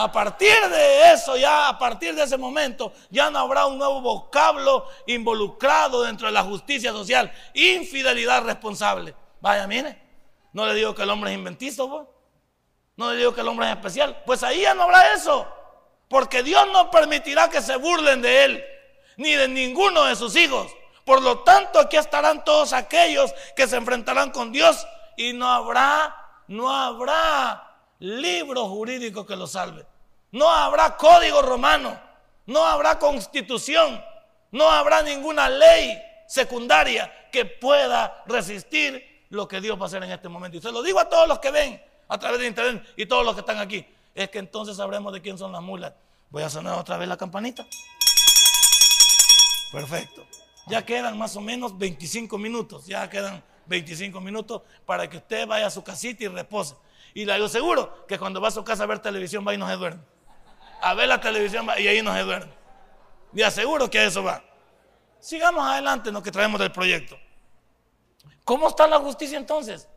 [0.00, 4.00] A partir de eso, ya a partir de ese momento, ya no habrá un nuevo
[4.00, 7.32] vocablo involucrado dentro de la justicia social.
[7.52, 9.16] Infidelidad responsable.
[9.40, 10.00] Vaya, mire,
[10.52, 12.06] no le digo que el hombre es inventizo, pues.
[12.96, 14.22] no le digo que el hombre es especial.
[14.24, 15.48] Pues ahí ya no habrá eso.
[16.08, 18.64] Porque Dios no permitirá que se burlen de él,
[19.16, 20.70] ni de ninguno de sus hijos.
[21.08, 26.14] Por lo tanto, aquí estarán todos aquellos que se enfrentarán con Dios y no habrá,
[26.48, 29.86] no habrá libro jurídico que lo salve.
[30.32, 31.98] No habrá código romano,
[32.44, 34.04] no habrá constitución,
[34.50, 40.12] no habrá ninguna ley secundaria que pueda resistir lo que Dios va a hacer en
[40.12, 40.58] este momento.
[40.58, 43.24] Y se lo digo a todos los que ven a través de internet y todos
[43.24, 43.82] los que están aquí.
[44.14, 45.94] Es que entonces sabremos de quién son las mulas.
[46.28, 47.64] Voy a sonar otra vez la campanita.
[49.72, 50.26] Perfecto.
[50.68, 52.86] Ya quedan más o menos 25 minutos.
[52.86, 56.74] Ya quedan 25 minutos para que usted vaya a su casita y repose.
[57.14, 59.58] Y le digo seguro que cuando va a su casa a ver televisión va y
[59.58, 60.02] no se duerme.
[60.80, 62.52] A ver la televisión y ahí no se duerme.
[63.32, 64.42] Le aseguro que a eso va.
[65.20, 67.18] Sigamos adelante en lo que traemos del proyecto.
[68.44, 69.88] ¿Cómo está la justicia entonces?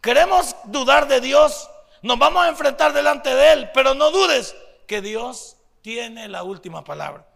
[0.00, 1.68] ¿Queremos dudar de Dios?
[2.02, 6.84] Nos vamos a enfrentar delante de Él, pero no dudes que Dios tiene la última
[6.84, 7.26] palabra.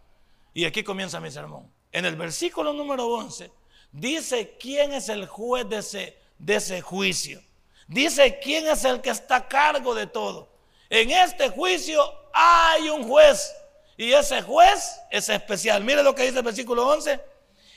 [0.55, 1.71] Y aquí comienza mi sermón.
[1.93, 3.51] En el versículo número 11
[3.93, 7.43] dice quién es el juez de ese, juicio.
[7.87, 10.49] Dice quién es el que está a cargo de todo.
[10.91, 13.55] En este juicio hay un juez
[13.97, 15.83] y ese juez es especial.
[15.83, 17.21] Mire lo que dice el versículo 11.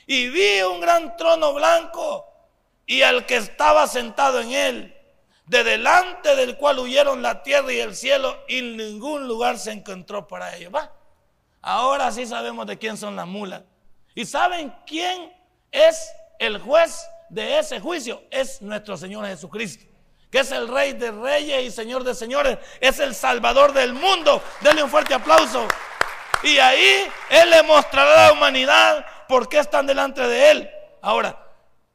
[0.06, 2.26] Y vi un gran trono blanco
[2.86, 4.96] y al que estaba sentado en él,
[5.46, 10.26] de delante del cual huyeron la tierra y el cielo y ningún lugar se encontró
[10.26, 10.72] para ellos.
[11.62, 13.62] Ahora sí sabemos de quién son las mulas.
[14.14, 15.32] ¿Y saben quién
[15.70, 18.22] es el juez de ese juicio?
[18.30, 19.84] Es nuestro Señor Jesucristo,
[20.30, 24.42] que es el Rey de Reyes y Señor de Señores, es el Salvador del mundo.
[24.60, 25.66] Denle un fuerte aplauso.
[26.42, 30.70] Y ahí Él le mostrará a la humanidad por qué están delante de Él.
[31.00, 31.38] Ahora,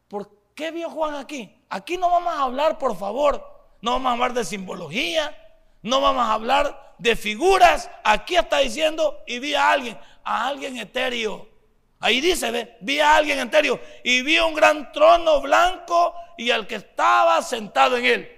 [0.08, 1.54] ¿por qué vio Juan aquí?
[1.70, 3.46] Aquí no vamos a hablar, por favor,
[3.82, 5.36] no vamos a hablar de simbología,
[5.82, 7.90] no vamos a hablar de figuras.
[8.04, 11.57] Aquí está diciendo, y vi a alguien, a alguien etéreo.
[12.00, 16.68] Ahí dice, ve, vi a alguien etéreo y vi un gran trono blanco y al
[16.68, 18.32] que estaba sentado en él.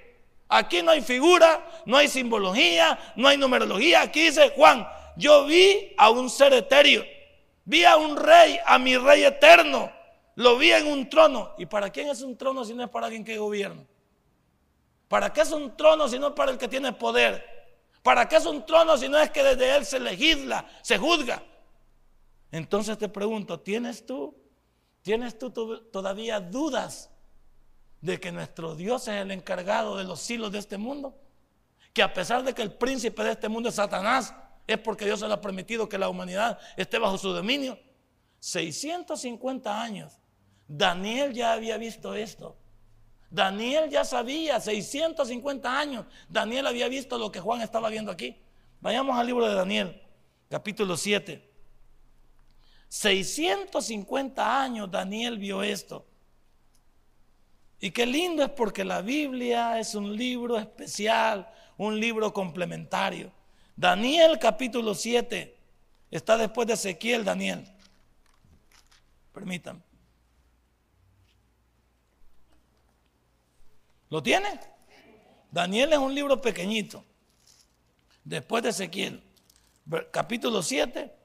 [0.47, 4.01] Aquí no hay figura, no hay simbología, no hay numerología.
[4.01, 7.05] Aquí dice Juan, yo vi a un ser etéreo,
[7.65, 9.91] vi a un rey, a mi rey eterno.
[10.35, 11.53] Lo vi en un trono.
[11.57, 13.83] ¿Y para quién es un trono si no es para alguien que gobierna?
[15.09, 17.45] ¿Para qué es un trono si no es para el que tiene poder?
[18.01, 21.43] ¿Para qué es un trono si no es que desde él se legisla, se juzga?
[22.51, 24.35] Entonces te pregunto, ¿tienes tú,
[25.01, 25.51] tienes tú
[25.91, 27.09] todavía dudas
[28.01, 31.15] de que nuestro Dios es el encargado de los hilos de este mundo?
[31.93, 34.33] Que a pesar de que el príncipe de este mundo es Satanás,
[34.65, 37.79] es porque Dios se le ha permitido que la humanidad esté bajo su dominio.
[38.39, 40.13] 650 años.
[40.67, 42.55] Daniel ya había visto esto.
[43.29, 48.41] Daniel ya sabía, 650 años, Daniel había visto lo que Juan estaba viendo aquí.
[48.81, 50.01] Vayamos al libro de Daniel,
[50.49, 51.48] capítulo 7.
[52.89, 56.05] 650 años Daniel vio esto.
[57.79, 63.31] Y qué lindo es porque la Biblia es un libro especial, un libro complementario.
[63.75, 65.55] Daniel capítulo 7
[66.11, 67.63] está después de Ezequiel, Daniel.
[69.31, 69.81] Permítanme.
[74.09, 74.59] ¿Lo tiene?
[75.51, 77.05] Daniel es un libro pequeñito.
[78.23, 79.23] Después de Ezequiel,
[80.11, 81.18] capítulo 7,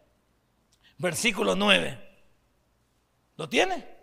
[0.99, 1.99] versículo 9.
[3.37, 3.95] ¿Lo tiene?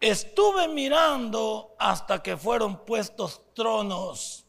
[0.00, 4.46] Estuve mirando hasta que fueron puestos tronos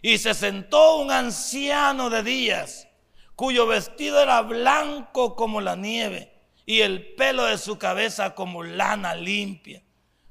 [0.00, 2.88] y se sentó un anciano de días
[3.36, 6.32] cuyo vestido era blanco como la nieve
[6.64, 9.82] y el pelo de su cabeza como lana limpia.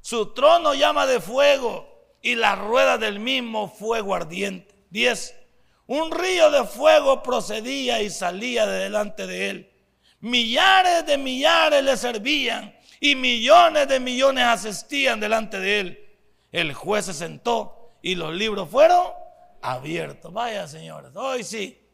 [0.02, 1.88] Su trono llama de fuego
[2.22, 4.74] y la rueda del mismo fuego ardiente.
[4.90, 5.36] 10.
[5.92, 9.74] Un río de fuego procedía y salía de delante de él.
[10.22, 16.18] Millares de millares le servían y millones de millones asistían delante de él.
[16.50, 19.06] El juez se sentó y los libros fueron
[19.62, 20.32] abiertos.
[20.32, 21.86] Vaya, señores, hoy sí,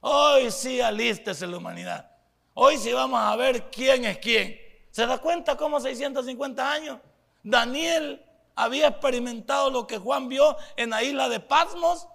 [0.00, 2.10] hoy sí alístese la humanidad.
[2.52, 4.60] Hoy sí vamos a ver quién es quién.
[4.90, 6.98] ¿Se da cuenta cómo 650 años?
[7.42, 8.22] Daniel
[8.54, 12.06] había experimentado lo que Juan vio en la isla de Patmos,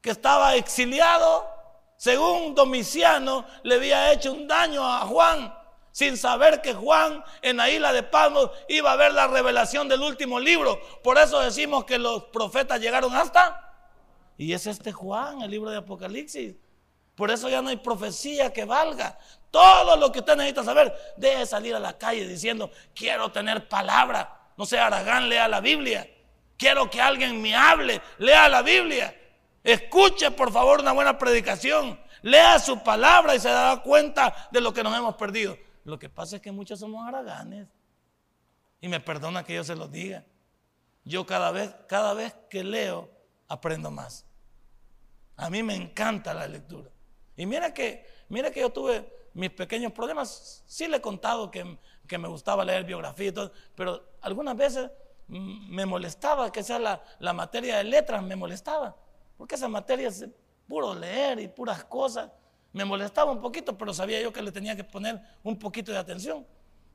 [0.00, 1.46] que estaba exiliado.
[1.96, 5.52] Según Domiciano, le había hecho un daño a Juan,
[5.90, 10.02] sin saber que Juan en la isla de Patmos iba a ver la revelación del
[10.02, 10.80] último libro.
[11.02, 13.64] Por eso decimos que los profetas llegaron hasta.
[14.36, 16.54] Y es este Juan, el libro de Apocalipsis.
[17.16, 19.18] Por eso ya no hay profecía que valga.
[19.50, 24.52] Todo lo que usted necesita saber, deje salir a la calle diciendo, quiero tener palabra.
[24.56, 26.08] No sea Aragán, lea la Biblia.
[26.56, 29.17] Quiero que alguien me hable, lea la Biblia.
[29.68, 32.00] Escuche por favor una buena predicación.
[32.22, 35.58] Lea su palabra y se dará cuenta de lo que nos hemos perdido.
[35.84, 37.68] Lo que pasa es que muchos somos araganes.
[38.80, 40.24] Y me perdona que yo se los diga.
[41.04, 43.10] Yo cada vez, cada vez que leo,
[43.46, 44.24] aprendo más.
[45.36, 46.88] A mí me encanta la lectura.
[47.36, 48.06] Y mira que,
[48.54, 50.64] que yo tuve mis pequeños problemas.
[50.66, 51.76] Sí le he contado que,
[52.16, 54.90] me gustaba leer biografía y todo, pero algunas veces
[55.26, 56.78] me molestaba que sea
[57.18, 58.96] la, materia de letras, me molestaba.
[59.38, 60.26] Porque esa materia es
[60.66, 62.30] puro leer y puras cosas.
[62.72, 65.98] Me molestaba un poquito, pero sabía yo que le tenía que poner un poquito de
[65.98, 66.46] atención.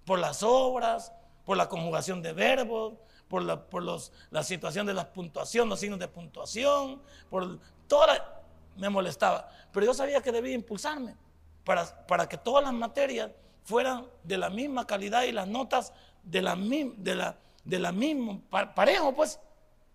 [0.06, 1.12] Por las obras,
[1.46, 2.94] por la conjugación de verbos,
[3.28, 8.08] por la, por los, la situación de la puntuación, los signos de puntuación, por toda
[8.08, 8.42] la,
[8.78, 9.50] me molestaba.
[9.72, 11.16] Pero yo sabía que debía impulsarme
[11.64, 13.32] para, para que todas las materias
[13.64, 18.40] fueran de la misma calidad y las notas de la, de la, de la misma,
[18.76, 19.40] parejo pues.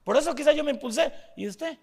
[0.02, 1.12] Por eso quizás yo me impulsé.
[1.36, 1.78] ¿Y usted?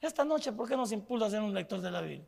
[0.00, 2.26] Esta noche, ¿por qué no se impulsa a ser un lector de la Biblia?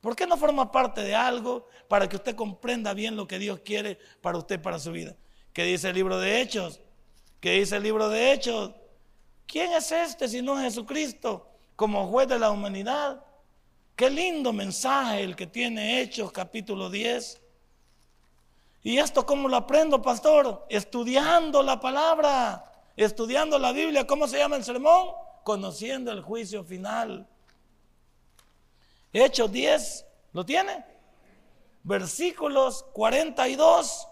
[0.00, 3.60] ¿Por qué no forma parte de algo para que usted comprenda bien lo que Dios
[3.64, 5.16] quiere para usted, para su vida?
[5.52, 6.80] ¿Qué dice el libro de Hechos?
[7.40, 8.72] ¿Qué dice el libro de Hechos?
[9.46, 13.24] ¿Quién es este si no es Jesucristo como juez de la humanidad?
[13.96, 17.40] Qué lindo mensaje el que tiene Hechos capítulo 10.
[18.82, 20.66] ¿Y esto cómo lo aprendo, pastor?
[20.68, 24.06] Estudiando la palabra, estudiando la Biblia.
[24.06, 25.08] ¿Cómo se llama el sermón?
[25.48, 27.26] Conociendo el juicio final.
[29.14, 30.84] Hechos 10, ¿lo tiene?
[31.84, 34.06] Versículos 42.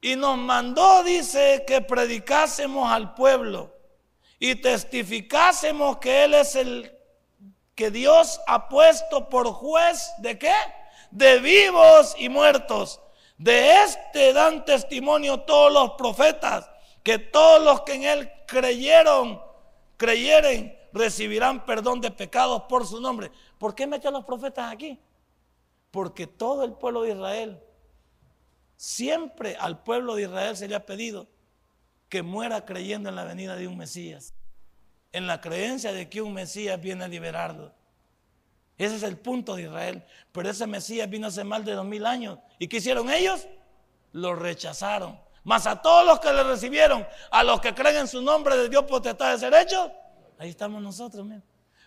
[0.00, 3.74] Y nos mandó, dice, que predicásemos al pueblo
[4.38, 6.96] y testificásemos que Él es el
[7.74, 10.54] que Dios ha puesto por juez de qué?
[11.10, 13.00] De vivos y muertos.
[13.38, 16.70] De este dan testimonio todos los profetas,
[17.02, 19.40] que todos los que en Él creyeron,
[19.96, 23.30] creyeren, recibirán perdón de pecados por su nombre.
[23.58, 24.98] ¿Por qué metió a los profetas aquí?
[25.90, 27.60] Porque todo el pueblo de Israel,
[28.76, 31.26] siempre al pueblo de Israel se le ha pedido
[32.08, 34.34] que muera creyendo en la venida de un Mesías,
[35.12, 37.72] en la creencia de que un Mesías viene a liberarlo.
[38.78, 40.04] Ese es el punto de Israel.
[40.32, 42.38] Pero ese Mesías vino hace más de dos mil años.
[42.58, 43.46] ¿Y qué hicieron ellos?
[44.12, 45.18] Lo rechazaron.
[45.44, 48.68] Mas a todos los que le recibieron, a los que creen en su nombre de
[48.68, 49.90] Dios potestad de ser hechos,
[50.42, 51.24] Ahí estamos nosotros,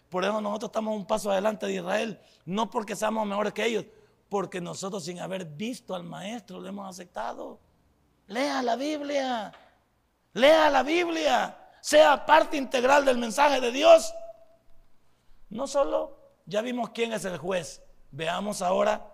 [0.08, 2.22] Por eso nosotros estamos un paso adelante de Israel.
[2.46, 3.84] No porque seamos mejores que ellos,
[4.30, 7.60] porque nosotros sin haber visto al maestro lo hemos aceptado.
[8.28, 9.52] Lea la Biblia.
[10.32, 11.58] Lea la Biblia.
[11.82, 14.14] Sea parte integral del mensaje de Dios.
[15.50, 17.84] No solo ya vimos quién es el juez.
[18.10, 19.06] Veamos ahora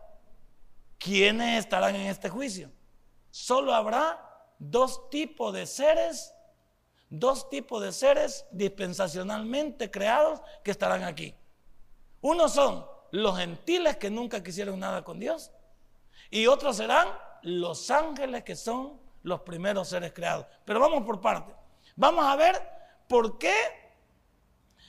[1.00, 2.70] quiénes estarán en este juicio.
[3.32, 4.31] Solo habrá
[4.62, 6.34] dos tipos de seres
[7.12, 11.36] dos tipos de seres dispensacionalmente creados que estarán aquí.
[12.22, 15.52] Uno son los gentiles que nunca quisieron nada con Dios
[16.30, 17.10] y otros serán
[17.44, 20.48] los ángeles que son los primeros seres creados.
[20.64, 21.54] Pero vamos por parte.
[21.98, 22.56] Vamos a ver
[23.10, 23.54] por qué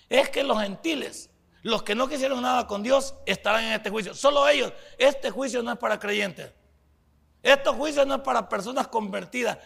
[0.09, 1.29] es que los gentiles,
[1.63, 4.15] los que no quisieron nada con Dios, estarán en este juicio.
[4.15, 4.73] Solo ellos.
[4.97, 6.53] Este juicio no es para creyentes.
[7.43, 9.59] Este juicio no es para personas convertidas.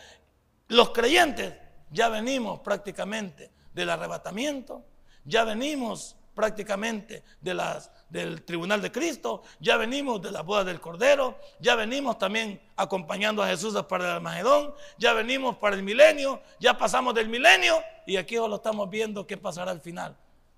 [0.69, 1.55] Los creyentes
[1.91, 4.85] ya venimos prácticamente del arrebatamiento,
[5.25, 11.75] ya venimos prácticamente del tribunal de Cristo, ya venimos de la boda del Cordero, ya
[11.77, 17.15] venimos también acompañando a Jesús para el Armagedón, ya venimos para el milenio, ya pasamos
[17.15, 20.15] del milenio y aquí lo estamos viendo qué pasará al final,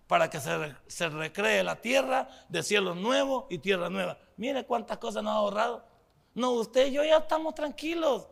[0.09, 4.19] para que se, se recree la tierra de cielos nuevos y tierra nueva.
[4.37, 5.85] Mire cuántas cosas nos ha ahorrado.
[6.39, 8.29] No, usted y yo ya estamos tranquilos.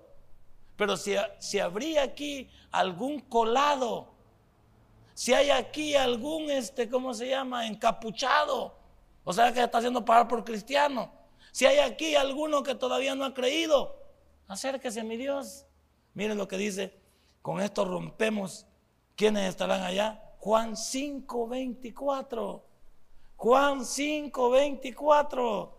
[0.76, 4.14] Pero si, si habría aquí algún colado,
[5.12, 7.66] si hay aquí algún, este, ¿cómo se llama?
[7.66, 8.76] Encapuchado,
[9.24, 11.10] o sea que está haciendo pagar por cristiano.
[11.50, 13.96] Si hay aquí alguno que todavía no ha creído,
[14.46, 15.66] acérquese, mi Dios.
[16.14, 16.96] Miren lo que dice,
[17.42, 18.66] con esto rompemos.
[19.16, 20.22] ¿Quiénes estarán allá?
[20.38, 22.64] Juan 5, 24.
[23.34, 25.75] Juan 5, 24.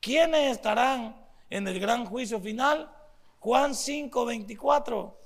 [0.00, 1.14] ¿Quiénes estarán
[1.50, 2.90] en el gran juicio final?
[3.38, 5.20] Juan 5, 24.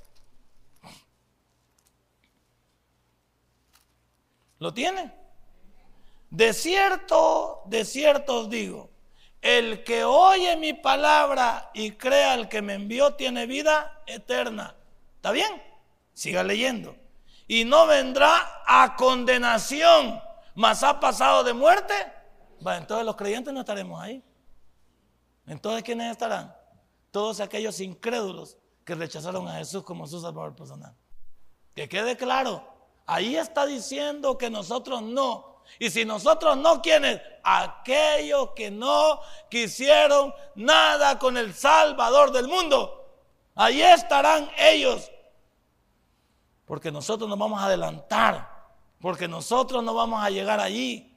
[4.59, 5.13] ¿Lo tiene?
[6.31, 8.91] De cierto, de cierto os digo,
[9.41, 14.75] el que oye mi palabra y crea al que me envió tiene vida eterna.
[15.17, 15.63] ¿Está bien?
[16.13, 16.97] Siga leyendo.
[17.47, 20.21] Y no vendrá a condenación,
[20.55, 21.95] mas ha pasado de muerte.
[22.67, 24.23] Va, entonces los creyentes no estaremos ahí.
[25.47, 26.55] Entonces, ¿quiénes estarán?
[27.15, 30.97] todos aquellos incrédulos que rechazaron a Jesús como su Salvador personal.
[31.73, 32.69] Que quede claro,
[33.07, 35.63] ahí está diciendo que nosotros no.
[35.79, 37.21] Y si nosotros no, ¿quiénes?
[37.45, 43.07] Aquellos que no quisieron nada con el Salvador del mundo.
[43.55, 45.09] Ahí estarán ellos.
[46.65, 48.73] Porque nosotros nos vamos a adelantar.
[49.01, 51.14] Porque nosotros no vamos a llegar allí.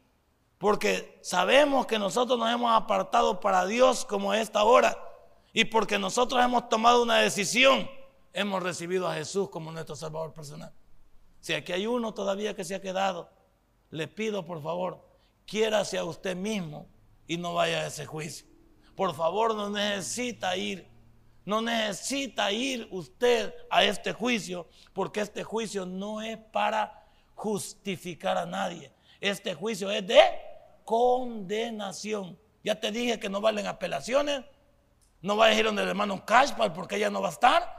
[0.58, 4.98] Porque sabemos que nosotros nos hemos apartado para Dios como esta hora.
[5.54, 7.90] Y porque nosotros hemos tomado una decisión,
[8.34, 10.74] hemos recibido a Jesús como nuestro Salvador personal.
[11.40, 13.30] Si aquí hay uno todavía que se ha quedado,
[13.90, 15.04] le pido por favor,
[15.46, 16.88] quiérase a usted mismo
[17.28, 18.48] y no vaya a ese juicio.
[18.96, 20.88] Por favor, no necesita ir.
[21.46, 28.46] No necesita ir usted a este juicio, porque este juicio no es para justificar a
[28.46, 28.92] nadie.
[29.22, 30.20] Este juicio es de
[30.88, 32.40] condenación.
[32.64, 34.46] Ya te dije que no valen apelaciones,
[35.22, 37.78] no vayas a ir donde el hermano Cashpal porque ella no va a estar.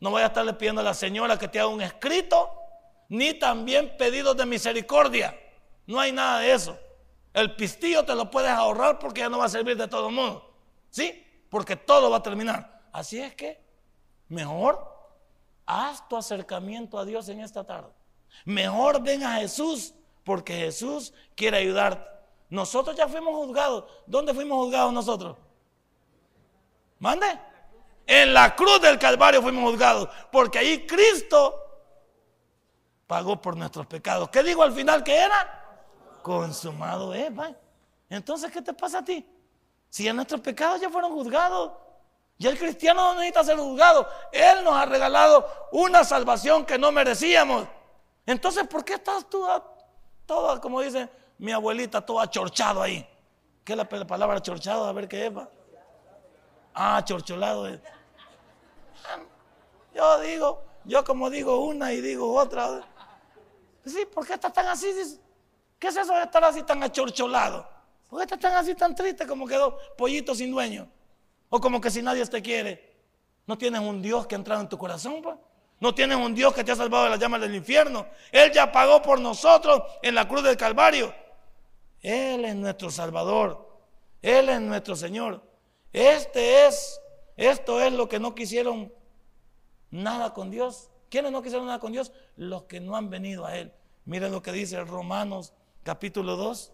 [0.00, 2.50] No vaya a estarle pidiendo a la señora que te haga un escrito,
[3.10, 5.38] ni también pedidos de misericordia.
[5.86, 6.78] No hay nada de eso.
[7.34, 10.50] El pistillo te lo puedes ahorrar porque ya no va a servir de todo modo.
[10.88, 11.26] ¿Sí?
[11.50, 12.80] Porque todo va a terminar.
[12.92, 13.60] Así es que
[14.28, 14.88] mejor
[15.66, 17.92] haz tu acercamiento a Dios en esta tarde.
[18.46, 19.92] Mejor ven a Jesús
[20.24, 22.17] porque Jesús quiere ayudarte.
[22.50, 23.84] Nosotros ya fuimos juzgados.
[24.06, 25.36] ¿Dónde fuimos juzgados nosotros?
[26.98, 27.26] ¿Mande?
[28.06, 30.08] En la cruz del Calvario fuimos juzgados.
[30.32, 31.54] Porque ahí Cristo
[33.06, 34.30] pagó por nuestros pecados.
[34.30, 35.54] ¿Qué digo al final que era?
[36.22, 37.30] Consumado es,
[38.08, 39.26] Entonces, ¿qué te pasa a ti?
[39.90, 41.72] Si ya nuestros pecados ya fueron juzgados.
[42.38, 44.08] Ya el cristiano no necesita ser juzgado.
[44.32, 47.66] Él nos ha regalado una salvación que no merecíamos.
[48.24, 49.44] Entonces, ¿por qué estás tú
[50.24, 53.06] todo, como dice mi abuelita, todo achorchado ahí?
[53.64, 54.84] ¿Qué es la palabra achorchado?
[54.84, 55.32] A ver qué es.
[56.74, 57.80] Ah, chorcholado es.
[59.94, 62.82] Yo digo, yo como digo una y digo otra.
[63.84, 65.20] Sí, ¿por qué estás tan así?
[65.78, 67.68] ¿Qué es eso de estar así tan achorcholado?
[68.08, 70.88] ¿Por qué estás tan así tan triste como quedó pollito sin dueño?
[71.50, 72.96] O como que si nadie te quiere.
[73.46, 75.20] ¿No tienes un Dios que ha entrado en tu corazón?
[75.22, 75.36] Pues?
[75.80, 78.06] ¿No tienes un Dios que te ha salvado de las llamas del infierno?
[78.30, 81.14] Él ya pagó por nosotros en la cruz del Calvario.
[82.02, 83.68] Él es nuestro Salvador.
[84.22, 85.42] Él es nuestro Señor.
[85.92, 87.00] Este es,
[87.36, 88.92] esto es lo que no quisieron
[89.90, 90.90] nada con Dios.
[91.08, 92.12] ¿Quiénes no quisieron nada con Dios?
[92.36, 93.72] Los que no han venido a Él.
[94.04, 96.72] Miren lo que dice Romanos capítulo 2.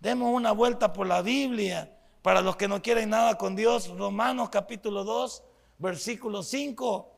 [0.00, 3.88] Demos una vuelta por la Biblia para los que no quieren nada con Dios.
[3.88, 5.42] Romanos capítulo 2,
[5.78, 7.12] versículo 5.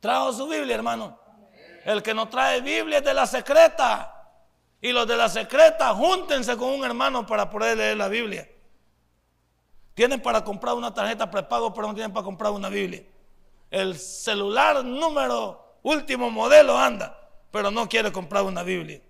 [0.00, 1.18] Trajo su Biblia, hermano.
[1.84, 4.17] El que no trae Biblia es de la secreta.
[4.80, 8.48] Y los de la secreta, júntense con un hermano para poder leer la Biblia.
[9.94, 13.02] Tienen para comprar una tarjeta prepago, pero no tienen para comprar una Biblia.
[13.70, 17.18] El celular número último modelo anda,
[17.50, 19.00] pero no quiere comprar una Biblia.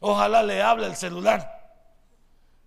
[0.00, 1.60] Ojalá le hable el celular.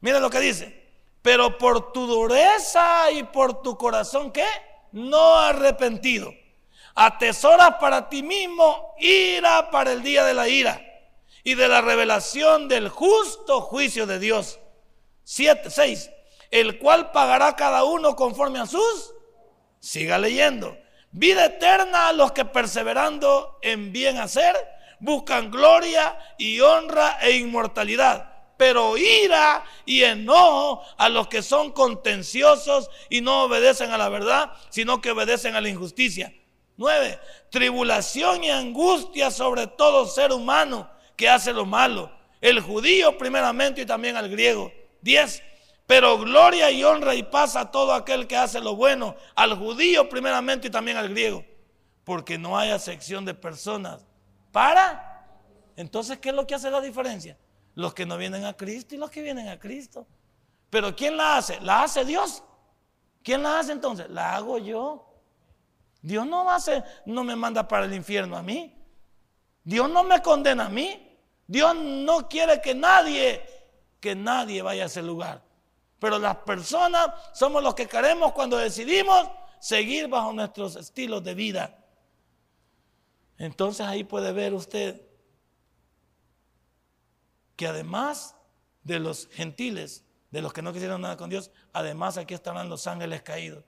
[0.01, 0.83] Mira lo que dice.
[1.21, 4.45] Pero por tu dureza y por tu corazón, ¿qué?
[4.91, 6.31] No arrepentido.
[6.93, 10.94] Atesoras para ti mismo ira para el día de la ira
[11.45, 14.59] y de la revelación del justo juicio de Dios.
[15.23, 16.09] 7, 6.
[16.49, 19.13] El cual pagará cada uno conforme a sus.
[19.79, 20.75] Siga leyendo.
[21.11, 24.55] Vida eterna a los que perseverando en bien hacer
[24.99, 32.89] buscan gloria y honra e inmortalidad, pero ira y enojo a los que son contenciosos
[33.07, 36.33] y no obedecen a la verdad, sino que obedecen a la injusticia.
[36.77, 37.19] 9.
[37.51, 42.11] Tribulación y angustia sobre todo ser humano que hace lo malo.
[42.41, 44.71] El judío primeramente y también al griego.
[45.01, 45.41] 10.
[45.87, 50.09] Pero gloria y honra y paz a todo aquel que hace lo bueno, al judío
[50.09, 51.45] primeramente y también al griego.
[52.03, 54.05] Porque no hay acepción de personas
[54.51, 55.27] para.
[55.75, 57.37] Entonces, ¿qué es lo que hace la diferencia?
[57.75, 60.07] Los que no vienen a Cristo y los que vienen a Cristo.
[60.69, 61.59] Pero ¿quién la hace?
[61.61, 62.43] La hace Dios.
[63.23, 64.09] ¿Quién la hace entonces?
[64.09, 65.05] La hago yo.
[66.01, 68.71] Dios no hace, no me manda para el infierno a mí.
[69.63, 71.04] Dios no me condena a mí.
[71.47, 73.45] Dios no quiere que nadie,
[73.99, 75.43] que nadie vaya a ese lugar.
[75.99, 79.29] Pero las personas somos los que queremos cuando decidimos
[79.59, 81.77] seguir bajo nuestros estilos de vida.
[83.37, 85.01] Entonces ahí puede ver usted
[87.55, 88.35] que además
[88.83, 92.85] de los gentiles, de los que no quisieron nada con Dios, además aquí estarán los
[92.87, 93.63] ángeles caídos.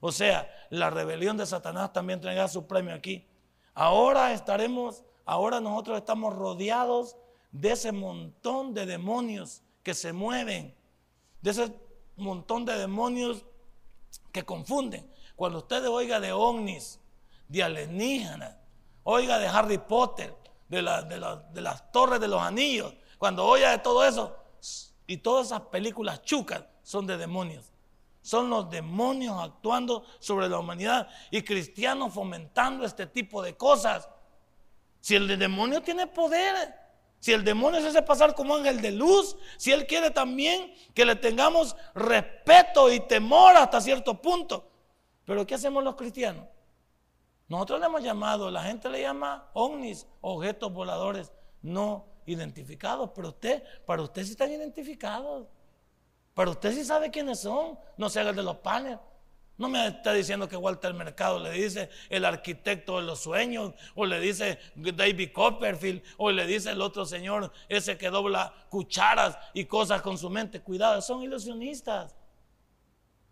[0.00, 3.26] O sea, la rebelión de Satanás también tendrá su premio aquí.
[3.74, 7.16] Ahora estaremos, ahora nosotros estamos rodeados
[7.52, 10.74] de ese montón de demonios que se mueven,
[11.40, 11.72] de ese
[12.16, 13.44] montón de demonios
[14.32, 15.08] que confunden.
[15.36, 16.98] Cuando usted oiga de ovnis,
[17.48, 18.56] de alienígenas,
[19.04, 20.34] Oiga de Harry Potter,
[20.68, 22.94] de, de, las torres de los anillos.
[23.18, 24.36] Cuando oiga de todo eso,
[25.06, 27.72] y todas esas películas chucas son de demonios.
[28.22, 34.08] Son los demonios actuando sobre la humanidad y cristianos fomentando este tipo de cosas.
[35.00, 36.72] Si el demonio tiene poder,
[37.22, 41.04] si el demonio se hace pasar como ángel de luz, si él quiere también que
[41.04, 44.68] le tengamos respeto y temor hasta cierto punto.
[45.24, 46.48] Pero ¿qué hacemos los cristianos?
[47.46, 51.30] Nosotros le hemos llamado, la gente le llama ovnis, objetos voladores
[51.62, 55.46] no identificados, pero usted, para usted sí están identificados.
[56.34, 58.98] Para usted sí sabe quiénes son, no se haga de los panes.
[59.62, 64.04] No me está diciendo que Walter Mercado le dice el arquitecto de los sueños, o
[64.04, 69.66] le dice David Copperfield, o le dice el otro señor, ese que dobla cucharas y
[69.66, 70.60] cosas con su mente.
[70.62, 72.12] Cuidado, son ilusionistas.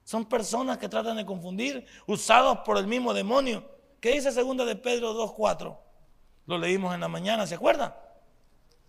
[0.05, 3.69] Son personas que tratan de confundir, usados por el mismo demonio.
[4.01, 5.77] ¿Qué dice segunda de Pedro 2.4?
[6.47, 7.93] Lo leímos en la mañana, ¿se acuerdan?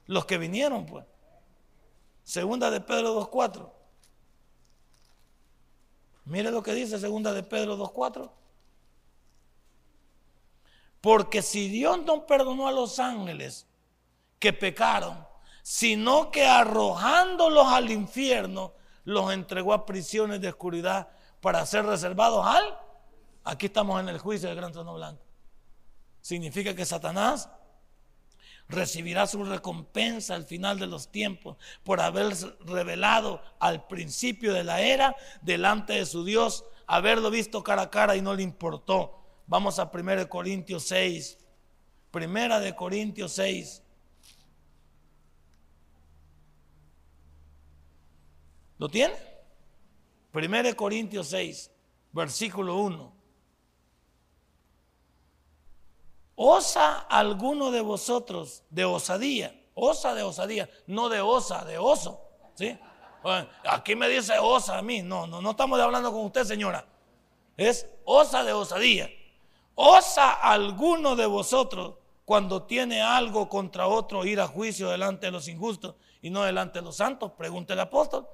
[0.06, 1.06] los que vinieron, pues.
[2.24, 3.80] Segunda de Pedro 2.4.
[6.32, 8.32] Mire lo que dice segunda de Pedro 2.4.
[11.01, 13.67] Porque si Dios no perdonó a los ángeles
[14.39, 15.27] que pecaron,
[15.61, 18.71] sino que arrojándolos al infierno,
[19.03, 21.09] los entregó a prisiones de oscuridad
[21.41, 22.79] para ser reservados al...
[23.43, 25.21] Aquí estamos en el juicio del gran trono blanco.
[26.21, 27.49] Significa que Satanás
[28.72, 32.34] recibirá su recompensa al final de los tiempos por haber
[32.65, 38.15] revelado al principio de la era delante de su Dios, haberlo visto cara a cara
[38.15, 39.19] y no le importó.
[39.45, 41.38] Vamos a 1 Corintios 6.
[42.09, 43.84] Primera de Corintios 6.
[48.78, 49.13] ¿Lo tiene?
[50.34, 51.72] 1 Corintios 6,
[52.13, 53.20] versículo 1.
[56.44, 59.56] ¿Osa alguno de vosotros de osadía?
[59.76, 62.20] Osa de osadía, no de osa, de oso.
[62.56, 62.76] ¿sí?
[63.64, 65.04] Aquí me dice osa a mí.
[65.04, 66.84] No, no, no estamos hablando con usted, señora.
[67.56, 69.08] Es osa de osadía.
[69.76, 71.94] ¿Osa alguno de vosotros
[72.26, 76.80] cuando tiene algo contra otro ir a juicio delante de los injustos y no delante
[76.80, 77.34] de los santos?
[77.34, 78.28] Pregunta el apóstol.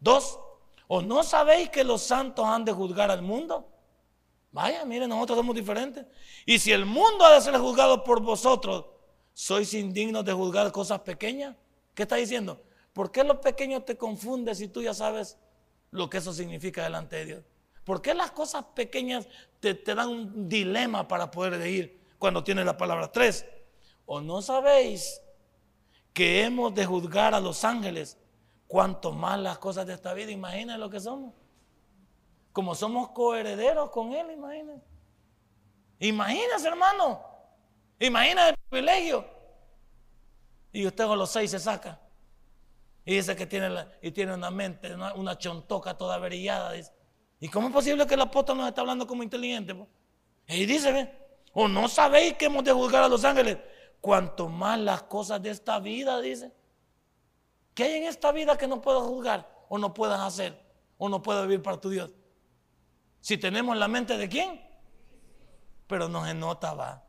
[0.00, 0.40] Dos,
[0.88, 3.68] ¿o no sabéis que los santos han de juzgar al mundo?
[4.56, 6.06] Vaya, miren, nosotros somos diferentes.
[6.46, 8.86] Y si el mundo ha de ser juzgado por vosotros,
[9.34, 11.54] ¿sois indignos de juzgar cosas pequeñas?
[11.94, 12.62] ¿Qué está diciendo?
[12.94, 15.36] ¿Por qué lo pequeño te confunde si tú ya sabes
[15.90, 17.44] lo que eso significa delante de Dios?
[17.84, 19.28] ¿Por qué las cosas pequeñas
[19.60, 23.44] te, dan un dilema para poder ir cuando tienes la palabra tres?
[24.06, 25.20] ¿O no sabéis
[26.14, 28.16] que hemos de juzgar a los ángeles
[28.66, 31.32] Cuanto más las cosas de esta vida, imagínense lo que somos.
[32.56, 34.82] Como somos coherederos con Él, imagínense.
[35.98, 37.22] Imagínense, hermano.
[37.98, 39.26] Imagínense el privilegio.
[40.72, 42.00] Y usted con los seis se saca.
[43.04, 46.72] Y dice que tiene, una mente, una, chontoca toda averillada.
[47.40, 49.76] ¿Y cómo es posible que el apóstol nos está hablando como inteligente?
[50.48, 51.14] Y dice,
[51.52, 53.58] o no sabéis que hemos de juzgar a los ángeles.
[54.00, 56.54] Cuanto más las cosas de esta vida, dice.
[57.74, 60.58] ¿Qué hay en esta vida que no puedas juzgar o no puedas hacer
[60.96, 62.14] o no puedas vivir para tu Dios?
[63.26, 64.64] Si tenemos la mente de quién,
[65.88, 67.02] pero nos enota, va.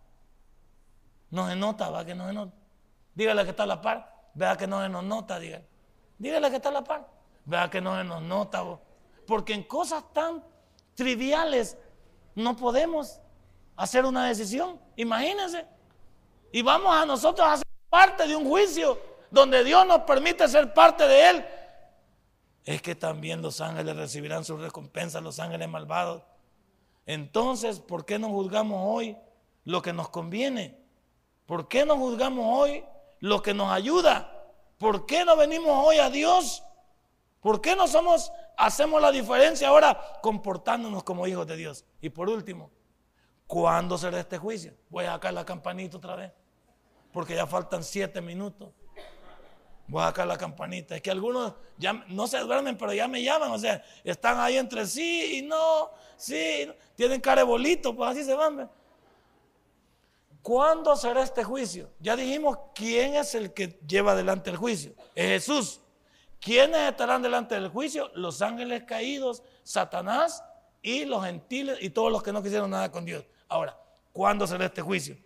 [1.29, 2.57] Nos enota, va, que nos enota.
[3.13, 5.67] Dígale que está a la par, vea que no se nos nota, dígale.
[6.17, 7.07] Dígale que está a la par,
[7.45, 8.79] vea que no se nos nota, vos.
[9.27, 10.43] Porque en cosas tan
[10.95, 11.77] triviales
[12.33, 13.19] no podemos
[13.75, 14.81] hacer una decisión.
[14.95, 15.67] Imagínense.
[16.51, 18.99] Y vamos a nosotros a ser parte de un juicio
[19.29, 21.45] donde Dios nos permite ser parte de Él,
[22.67, 26.23] es que también los ángeles recibirán su recompensa, los ángeles malvados.
[27.05, 29.17] Entonces, ¿por qué no juzgamos hoy
[29.63, 30.77] lo que nos conviene?
[31.45, 32.83] ¿Por qué no juzgamos hoy
[33.21, 34.51] lo que nos ayuda?
[34.77, 36.61] ¿Por qué no venimos hoy a Dios?
[37.39, 41.85] ¿Por qué no somos, hacemos la diferencia ahora comportándonos como hijos de Dios?
[42.01, 42.69] Y por último,
[43.47, 44.73] ¿cuándo será este juicio?
[44.89, 46.33] Voy a sacar la campanita otra vez,
[47.13, 48.73] porque ya faltan siete minutos.
[49.87, 50.95] Voy a sacar la campanita.
[50.95, 53.51] Es que algunos ya no se duermen, pero ya me llaman.
[53.51, 56.69] O sea, están ahí entre sí y no, sí.
[56.95, 58.69] Tienen cara de bolito, pues así se van.
[60.41, 61.89] ¿Cuándo será este juicio?
[61.99, 64.93] Ya dijimos quién es el que lleva adelante el juicio.
[65.15, 65.81] Es Jesús.
[66.39, 68.11] ¿Quiénes estarán delante del juicio?
[68.13, 70.43] Los ángeles caídos, Satanás
[70.81, 73.25] y los gentiles y todos los que no quisieron nada con Dios.
[73.47, 73.77] Ahora,
[74.13, 75.17] ¿cuándo será este juicio?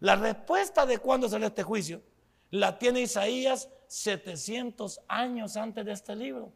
[0.00, 2.02] La respuesta de cuándo será este juicio
[2.50, 6.52] la tiene Isaías 700 años antes de este libro.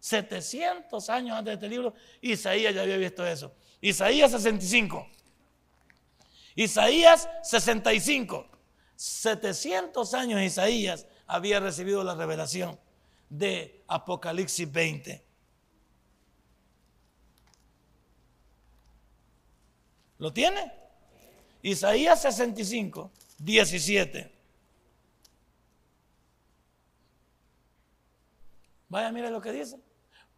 [0.00, 3.54] 700 años antes de este libro, Isaías ya había visto eso.
[3.80, 5.06] Isaías 65.
[6.54, 8.46] Isaías 65.
[8.96, 12.78] 700 años Isaías había recibido la revelación
[13.30, 15.24] de Apocalipsis 20.
[20.18, 20.70] ¿Lo tiene?
[21.62, 24.39] Isaías 65, 17.
[28.90, 29.78] Vaya, mire lo que dice.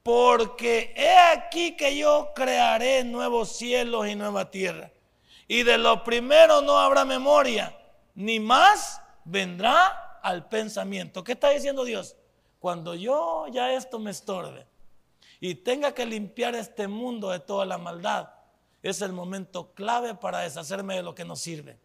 [0.03, 4.93] Porque he aquí que yo crearé nuevos cielos y nueva tierra.
[5.49, 7.77] Y de lo primero no habrá memoria,
[8.15, 11.25] ni más vendrá al pensamiento.
[11.25, 12.17] ¿Qué está diciendo Dios?
[12.59, 14.67] Cuando yo ya esto me estorbe
[15.41, 18.29] y tenga que limpiar este mundo de toda la maldad,
[18.83, 21.79] es el momento clave para deshacerme de lo que nos sirve.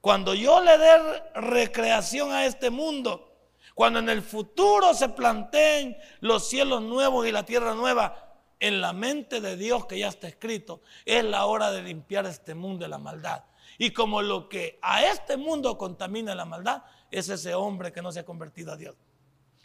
[0.00, 3.33] Cuando yo le dé recreación a este mundo,
[3.74, 8.24] cuando en el futuro se planteen los cielos nuevos y la tierra nueva,
[8.60, 12.54] en la mente de Dios que ya está escrito, es la hora de limpiar este
[12.54, 13.44] mundo de la maldad.
[13.78, 18.12] Y como lo que a este mundo contamina la maldad, es ese hombre que no
[18.12, 18.96] se ha convertido a Dios.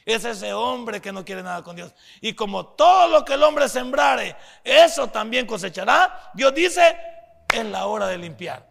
[0.06, 1.94] Es ese hombre que no quiere nada con Dios.
[2.20, 6.98] Y como todo lo que el hombre sembrare, eso también cosechará, Dios dice,
[7.54, 8.68] es la hora de limpiar.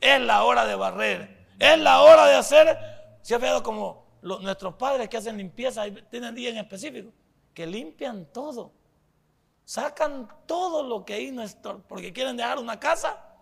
[0.00, 1.46] Es la hora de barrer.
[1.58, 2.78] Es la hora de hacer.
[3.22, 7.10] Se ha fijado como nuestros padres que hacen limpieza, tienen día en específico,
[7.52, 8.72] que limpian todo.
[9.64, 11.56] Sacan todo lo que no es,
[11.88, 13.36] porque quieren dejar una casa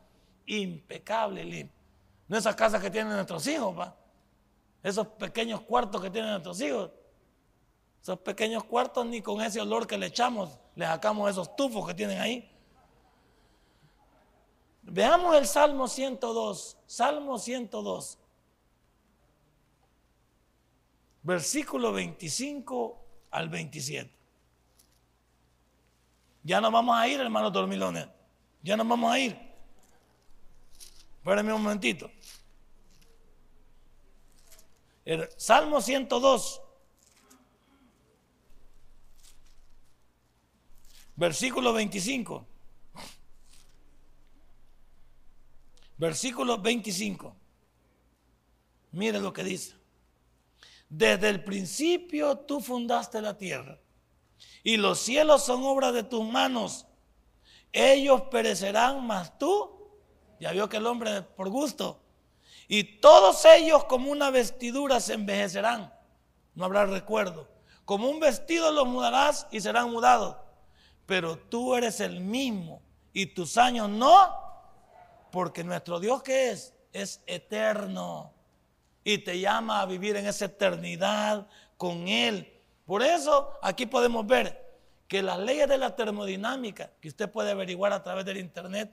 [0.47, 1.81] impecable, limpia.
[2.29, 3.89] No esas casas que tienen nuestros hijos.
[4.83, 6.91] Esos pequeños cuartos que tienen nuestros hijos.
[8.03, 11.93] Esos pequeños cuartos ni con ese olor que le echamos, le sacamos esos tufos que
[11.93, 12.51] tienen ahí.
[14.83, 18.19] Veamos el Salmo 102, Salmo 102,
[21.23, 24.11] versículo 25 al 27.
[26.43, 28.09] Ya nos vamos a ir, hermanos dormilones.
[28.63, 29.39] Ya nos vamos a ir.
[31.19, 32.11] Espérenme un momentito.
[35.05, 36.63] El Salmo 102,
[41.17, 42.47] versículo 25.
[45.99, 47.37] Versículo 25.
[48.93, 49.80] Mire lo que dice.
[50.91, 53.79] Desde el principio tú fundaste la tierra
[54.63, 56.87] y los cielos son obra de tus manos.
[57.73, 59.89] Ellos perecerán, mas tú,
[60.41, 62.03] ya vio que el hombre por gusto,
[62.67, 65.93] y todos ellos como una vestidura se envejecerán.
[66.55, 67.49] No habrá recuerdo.
[67.85, 70.37] Como un vestido los mudarás y serán mudados.
[71.07, 72.83] Pero tú eres el mismo
[73.13, 74.39] y tus años no
[75.33, 78.33] porque nuestro Dios que es, es eterno.
[79.03, 81.47] Y te llama a vivir en esa eternidad
[81.77, 82.53] con Él.
[82.85, 84.69] Por eso aquí podemos ver
[85.09, 88.93] que las leyes de la termodinámica, que usted puede averiguar a través del Internet,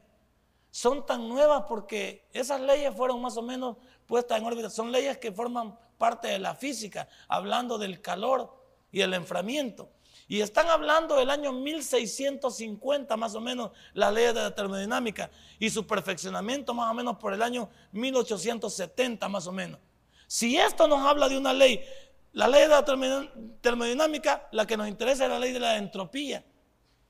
[0.72, 4.70] son tan nuevas porque esas leyes fueron más o menos puestas en órbita.
[4.70, 8.56] Son leyes que forman parte de la física, hablando del calor
[8.92, 9.90] y el enfriamiento.
[10.28, 15.70] Y están hablando del año 1650 más o menos las leyes de la termodinámica y
[15.70, 19.80] su perfeccionamiento más o menos por el año 1870 más o menos.
[20.28, 21.84] Si esto nos habla de una ley,
[22.34, 22.86] la ley de la
[23.62, 26.44] termodinámica, la que nos interesa es la ley de la entropía,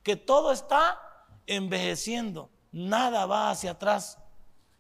[0.04, 1.02] que todo está
[1.46, 4.20] envejeciendo, nada va hacia atrás.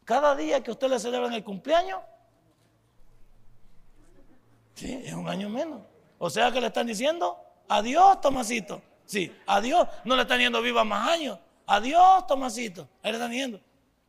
[0.05, 1.99] Cada día que usted le celebra en el cumpleaños,
[4.75, 5.81] sí, es un año menos.
[6.17, 8.81] O sea que le están diciendo, Adiós, Tomasito.
[9.05, 9.87] Sí, adiós.
[10.03, 11.39] No le están yendo viva más años.
[11.65, 12.87] Adiós, Tomasito.
[13.03, 13.59] Ahí le están yendo.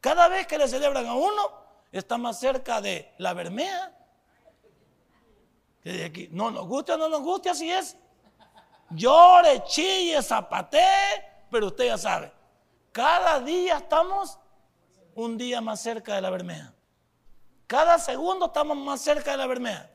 [0.01, 1.53] Cada vez que le celebran a uno,
[1.91, 3.95] está más cerca de la Bermea.
[6.31, 7.97] No nos guste o no nos guste, así es.
[8.91, 12.33] Llore, chille, zapatee, pero usted ya sabe.
[12.93, 14.39] Cada día estamos
[15.15, 16.75] un día más cerca de la Bermea.
[17.67, 19.91] Cada segundo estamos más cerca de la Bermea.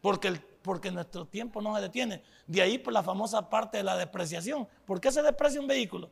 [0.00, 2.22] Porque porque nuestro tiempo no se detiene.
[2.46, 4.66] De ahí por la famosa parte de la depreciación.
[4.86, 6.10] ¿Por qué se deprecia un vehículo?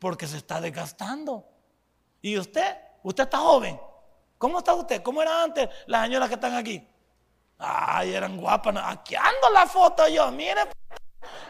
[0.00, 1.46] Porque se está desgastando.
[2.20, 2.76] ¿Y usted?
[3.04, 3.80] Usted está joven.
[4.36, 5.00] ¿Cómo está usted?
[5.00, 6.84] ¿Cómo era antes las señoras que están aquí?
[7.58, 8.76] Ay, eran guapas.
[8.84, 10.30] Aquí ando la foto yo.
[10.30, 10.62] Mire,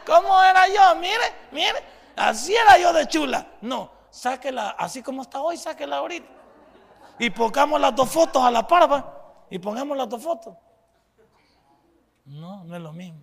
[0.05, 0.99] ¿cómo era yo?
[0.99, 1.83] Mire, mire.
[2.15, 3.47] Así era yo de chula.
[3.61, 6.27] No, sáquela así como está hoy, sáquela ahorita.
[7.19, 10.55] Y pongamos las dos fotos a la par, y pongamos las dos fotos.
[12.25, 13.21] No, no es lo mismo.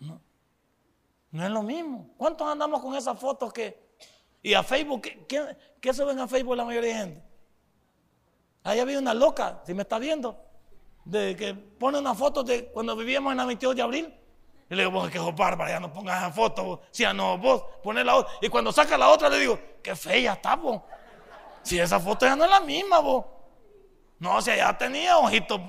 [0.00, 0.20] No,
[1.30, 2.10] no es lo mismo.
[2.16, 3.94] ¿Cuántos andamos con esas fotos que...
[4.42, 7.22] Y a Facebook, ¿qué, qué, suben a Facebook la mayoría de gente?
[8.62, 10.38] Ahí había una loca, si me está viendo,
[11.04, 14.14] de que pone una foto de cuando vivíamos en la 22 de abril.
[14.70, 16.82] Y le digo, vos, que bárbara, ya no pongas esa foto.
[16.90, 18.32] Si ya no, vos, pones la otra.
[18.40, 20.82] Y cuando saca la otra, le digo, qué fea está, vos.
[21.62, 23.24] Si esa foto ya no es la misma, vos.
[24.18, 25.60] No, si ya tenía ojitos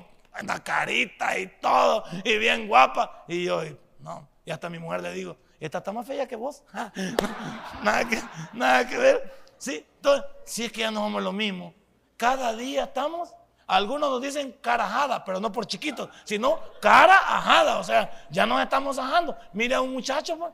[0.42, 3.24] una carita y todo, y bien guapa.
[3.28, 3.62] Y yo,
[4.00, 6.64] no, y hasta mi mujer le digo, esta está más fea que vos.
[7.84, 8.22] nada, que,
[8.54, 9.46] nada que ver.
[9.58, 11.74] Sí, entonces, si es que ya no somos lo mismo.
[12.18, 13.34] Cada día estamos,
[13.68, 17.80] algunos nos dicen carajada, pero no por chiquitos, sino cara ajada.
[17.80, 19.36] O sea, ya nos estamos ajando.
[19.54, 20.52] Mira a un muchacho, pues.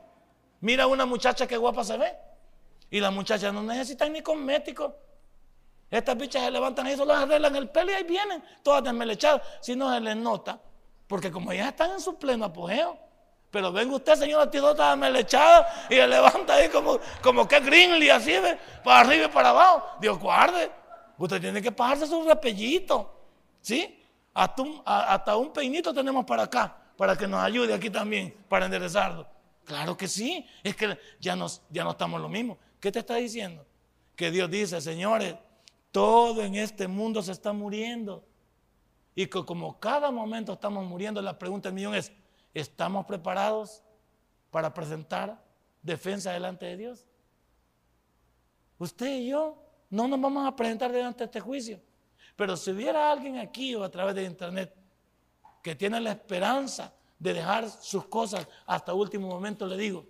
[0.60, 2.16] Mira a una muchacha que guapa se ve.
[2.90, 4.92] Y las muchachas no necesitan ni cosméticos.
[5.90, 9.42] Estas bichas se levantan y solo arreglan el pelo y ahí vienen, todas desmelechadas.
[9.60, 10.58] Si no se les nota,
[11.06, 12.98] porque como ellas están en su pleno apogeo.
[13.50, 18.32] Pero venga usted, señora Tidota, desmelechada y se levanta ahí como, como que Grinley, así,
[18.32, 18.58] ¿ve?
[18.82, 19.86] para arriba y para abajo.
[20.00, 20.81] Dios guarde.
[21.22, 23.14] Usted tiene que pasarse su repellito.
[23.60, 24.02] ¿Sí?
[24.34, 29.24] Hasta un, peinito tenemos para acá, para que nos ayude aquí también, para enderezarlo.
[29.64, 32.58] Claro que sí, es que ya, nos, ya no estamos lo mismo.
[32.80, 33.64] ¿Qué te está diciendo?
[34.16, 35.36] Que Dios dice, señores,
[35.92, 38.24] todo en este mundo se está muriendo.
[39.14, 42.10] Y que como cada momento estamos muriendo, la pregunta millón es,
[42.52, 43.84] ¿estamos preparados
[44.50, 45.40] para presentar
[45.82, 47.06] defensa delante de Dios?
[48.80, 49.62] Usted y yo
[49.92, 51.78] no nos vamos a presentar delante de este juicio.
[52.34, 54.74] Pero si hubiera alguien aquí o a través de internet
[55.62, 60.06] que tiene la esperanza de dejar sus cosas hasta último momento, le digo,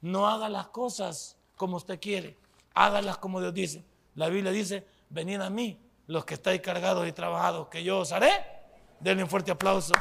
[0.00, 2.38] no haga las cosas como usted quiere,
[2.72, 3.84] hágalas como Dios dice.
[4.14, 8.12] La Biblia dice, venid a mí, los que estáis cargados y trabajados, que yo os
[8.12, 8.32] haré.
[9.00, 9.92] Denle un fuerte aplauso.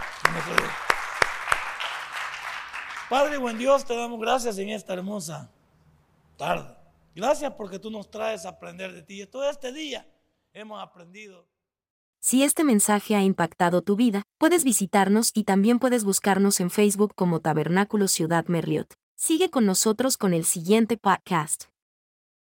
[3.10, 5.52] Padre, buen Dios, te damos gracias en esta hermosa
[6.38, 6.79] tarde.
[7.20, 9.22] Gracias porque tú nos traes a aprender de ti.
[9.22, 10.08] Y todo este día
[10.54, 11.50] hemos aprendido.
[12.22, 17.14] Si este mensaje ha impactado tu vida, puedes visitarnos y también puedes buscarnos en Facebook
[17.16, 18.94] como Tabernáculo Ciudad Merliot.
[19.16, 21.69] Sigue con nosotros con el siguiente podcast.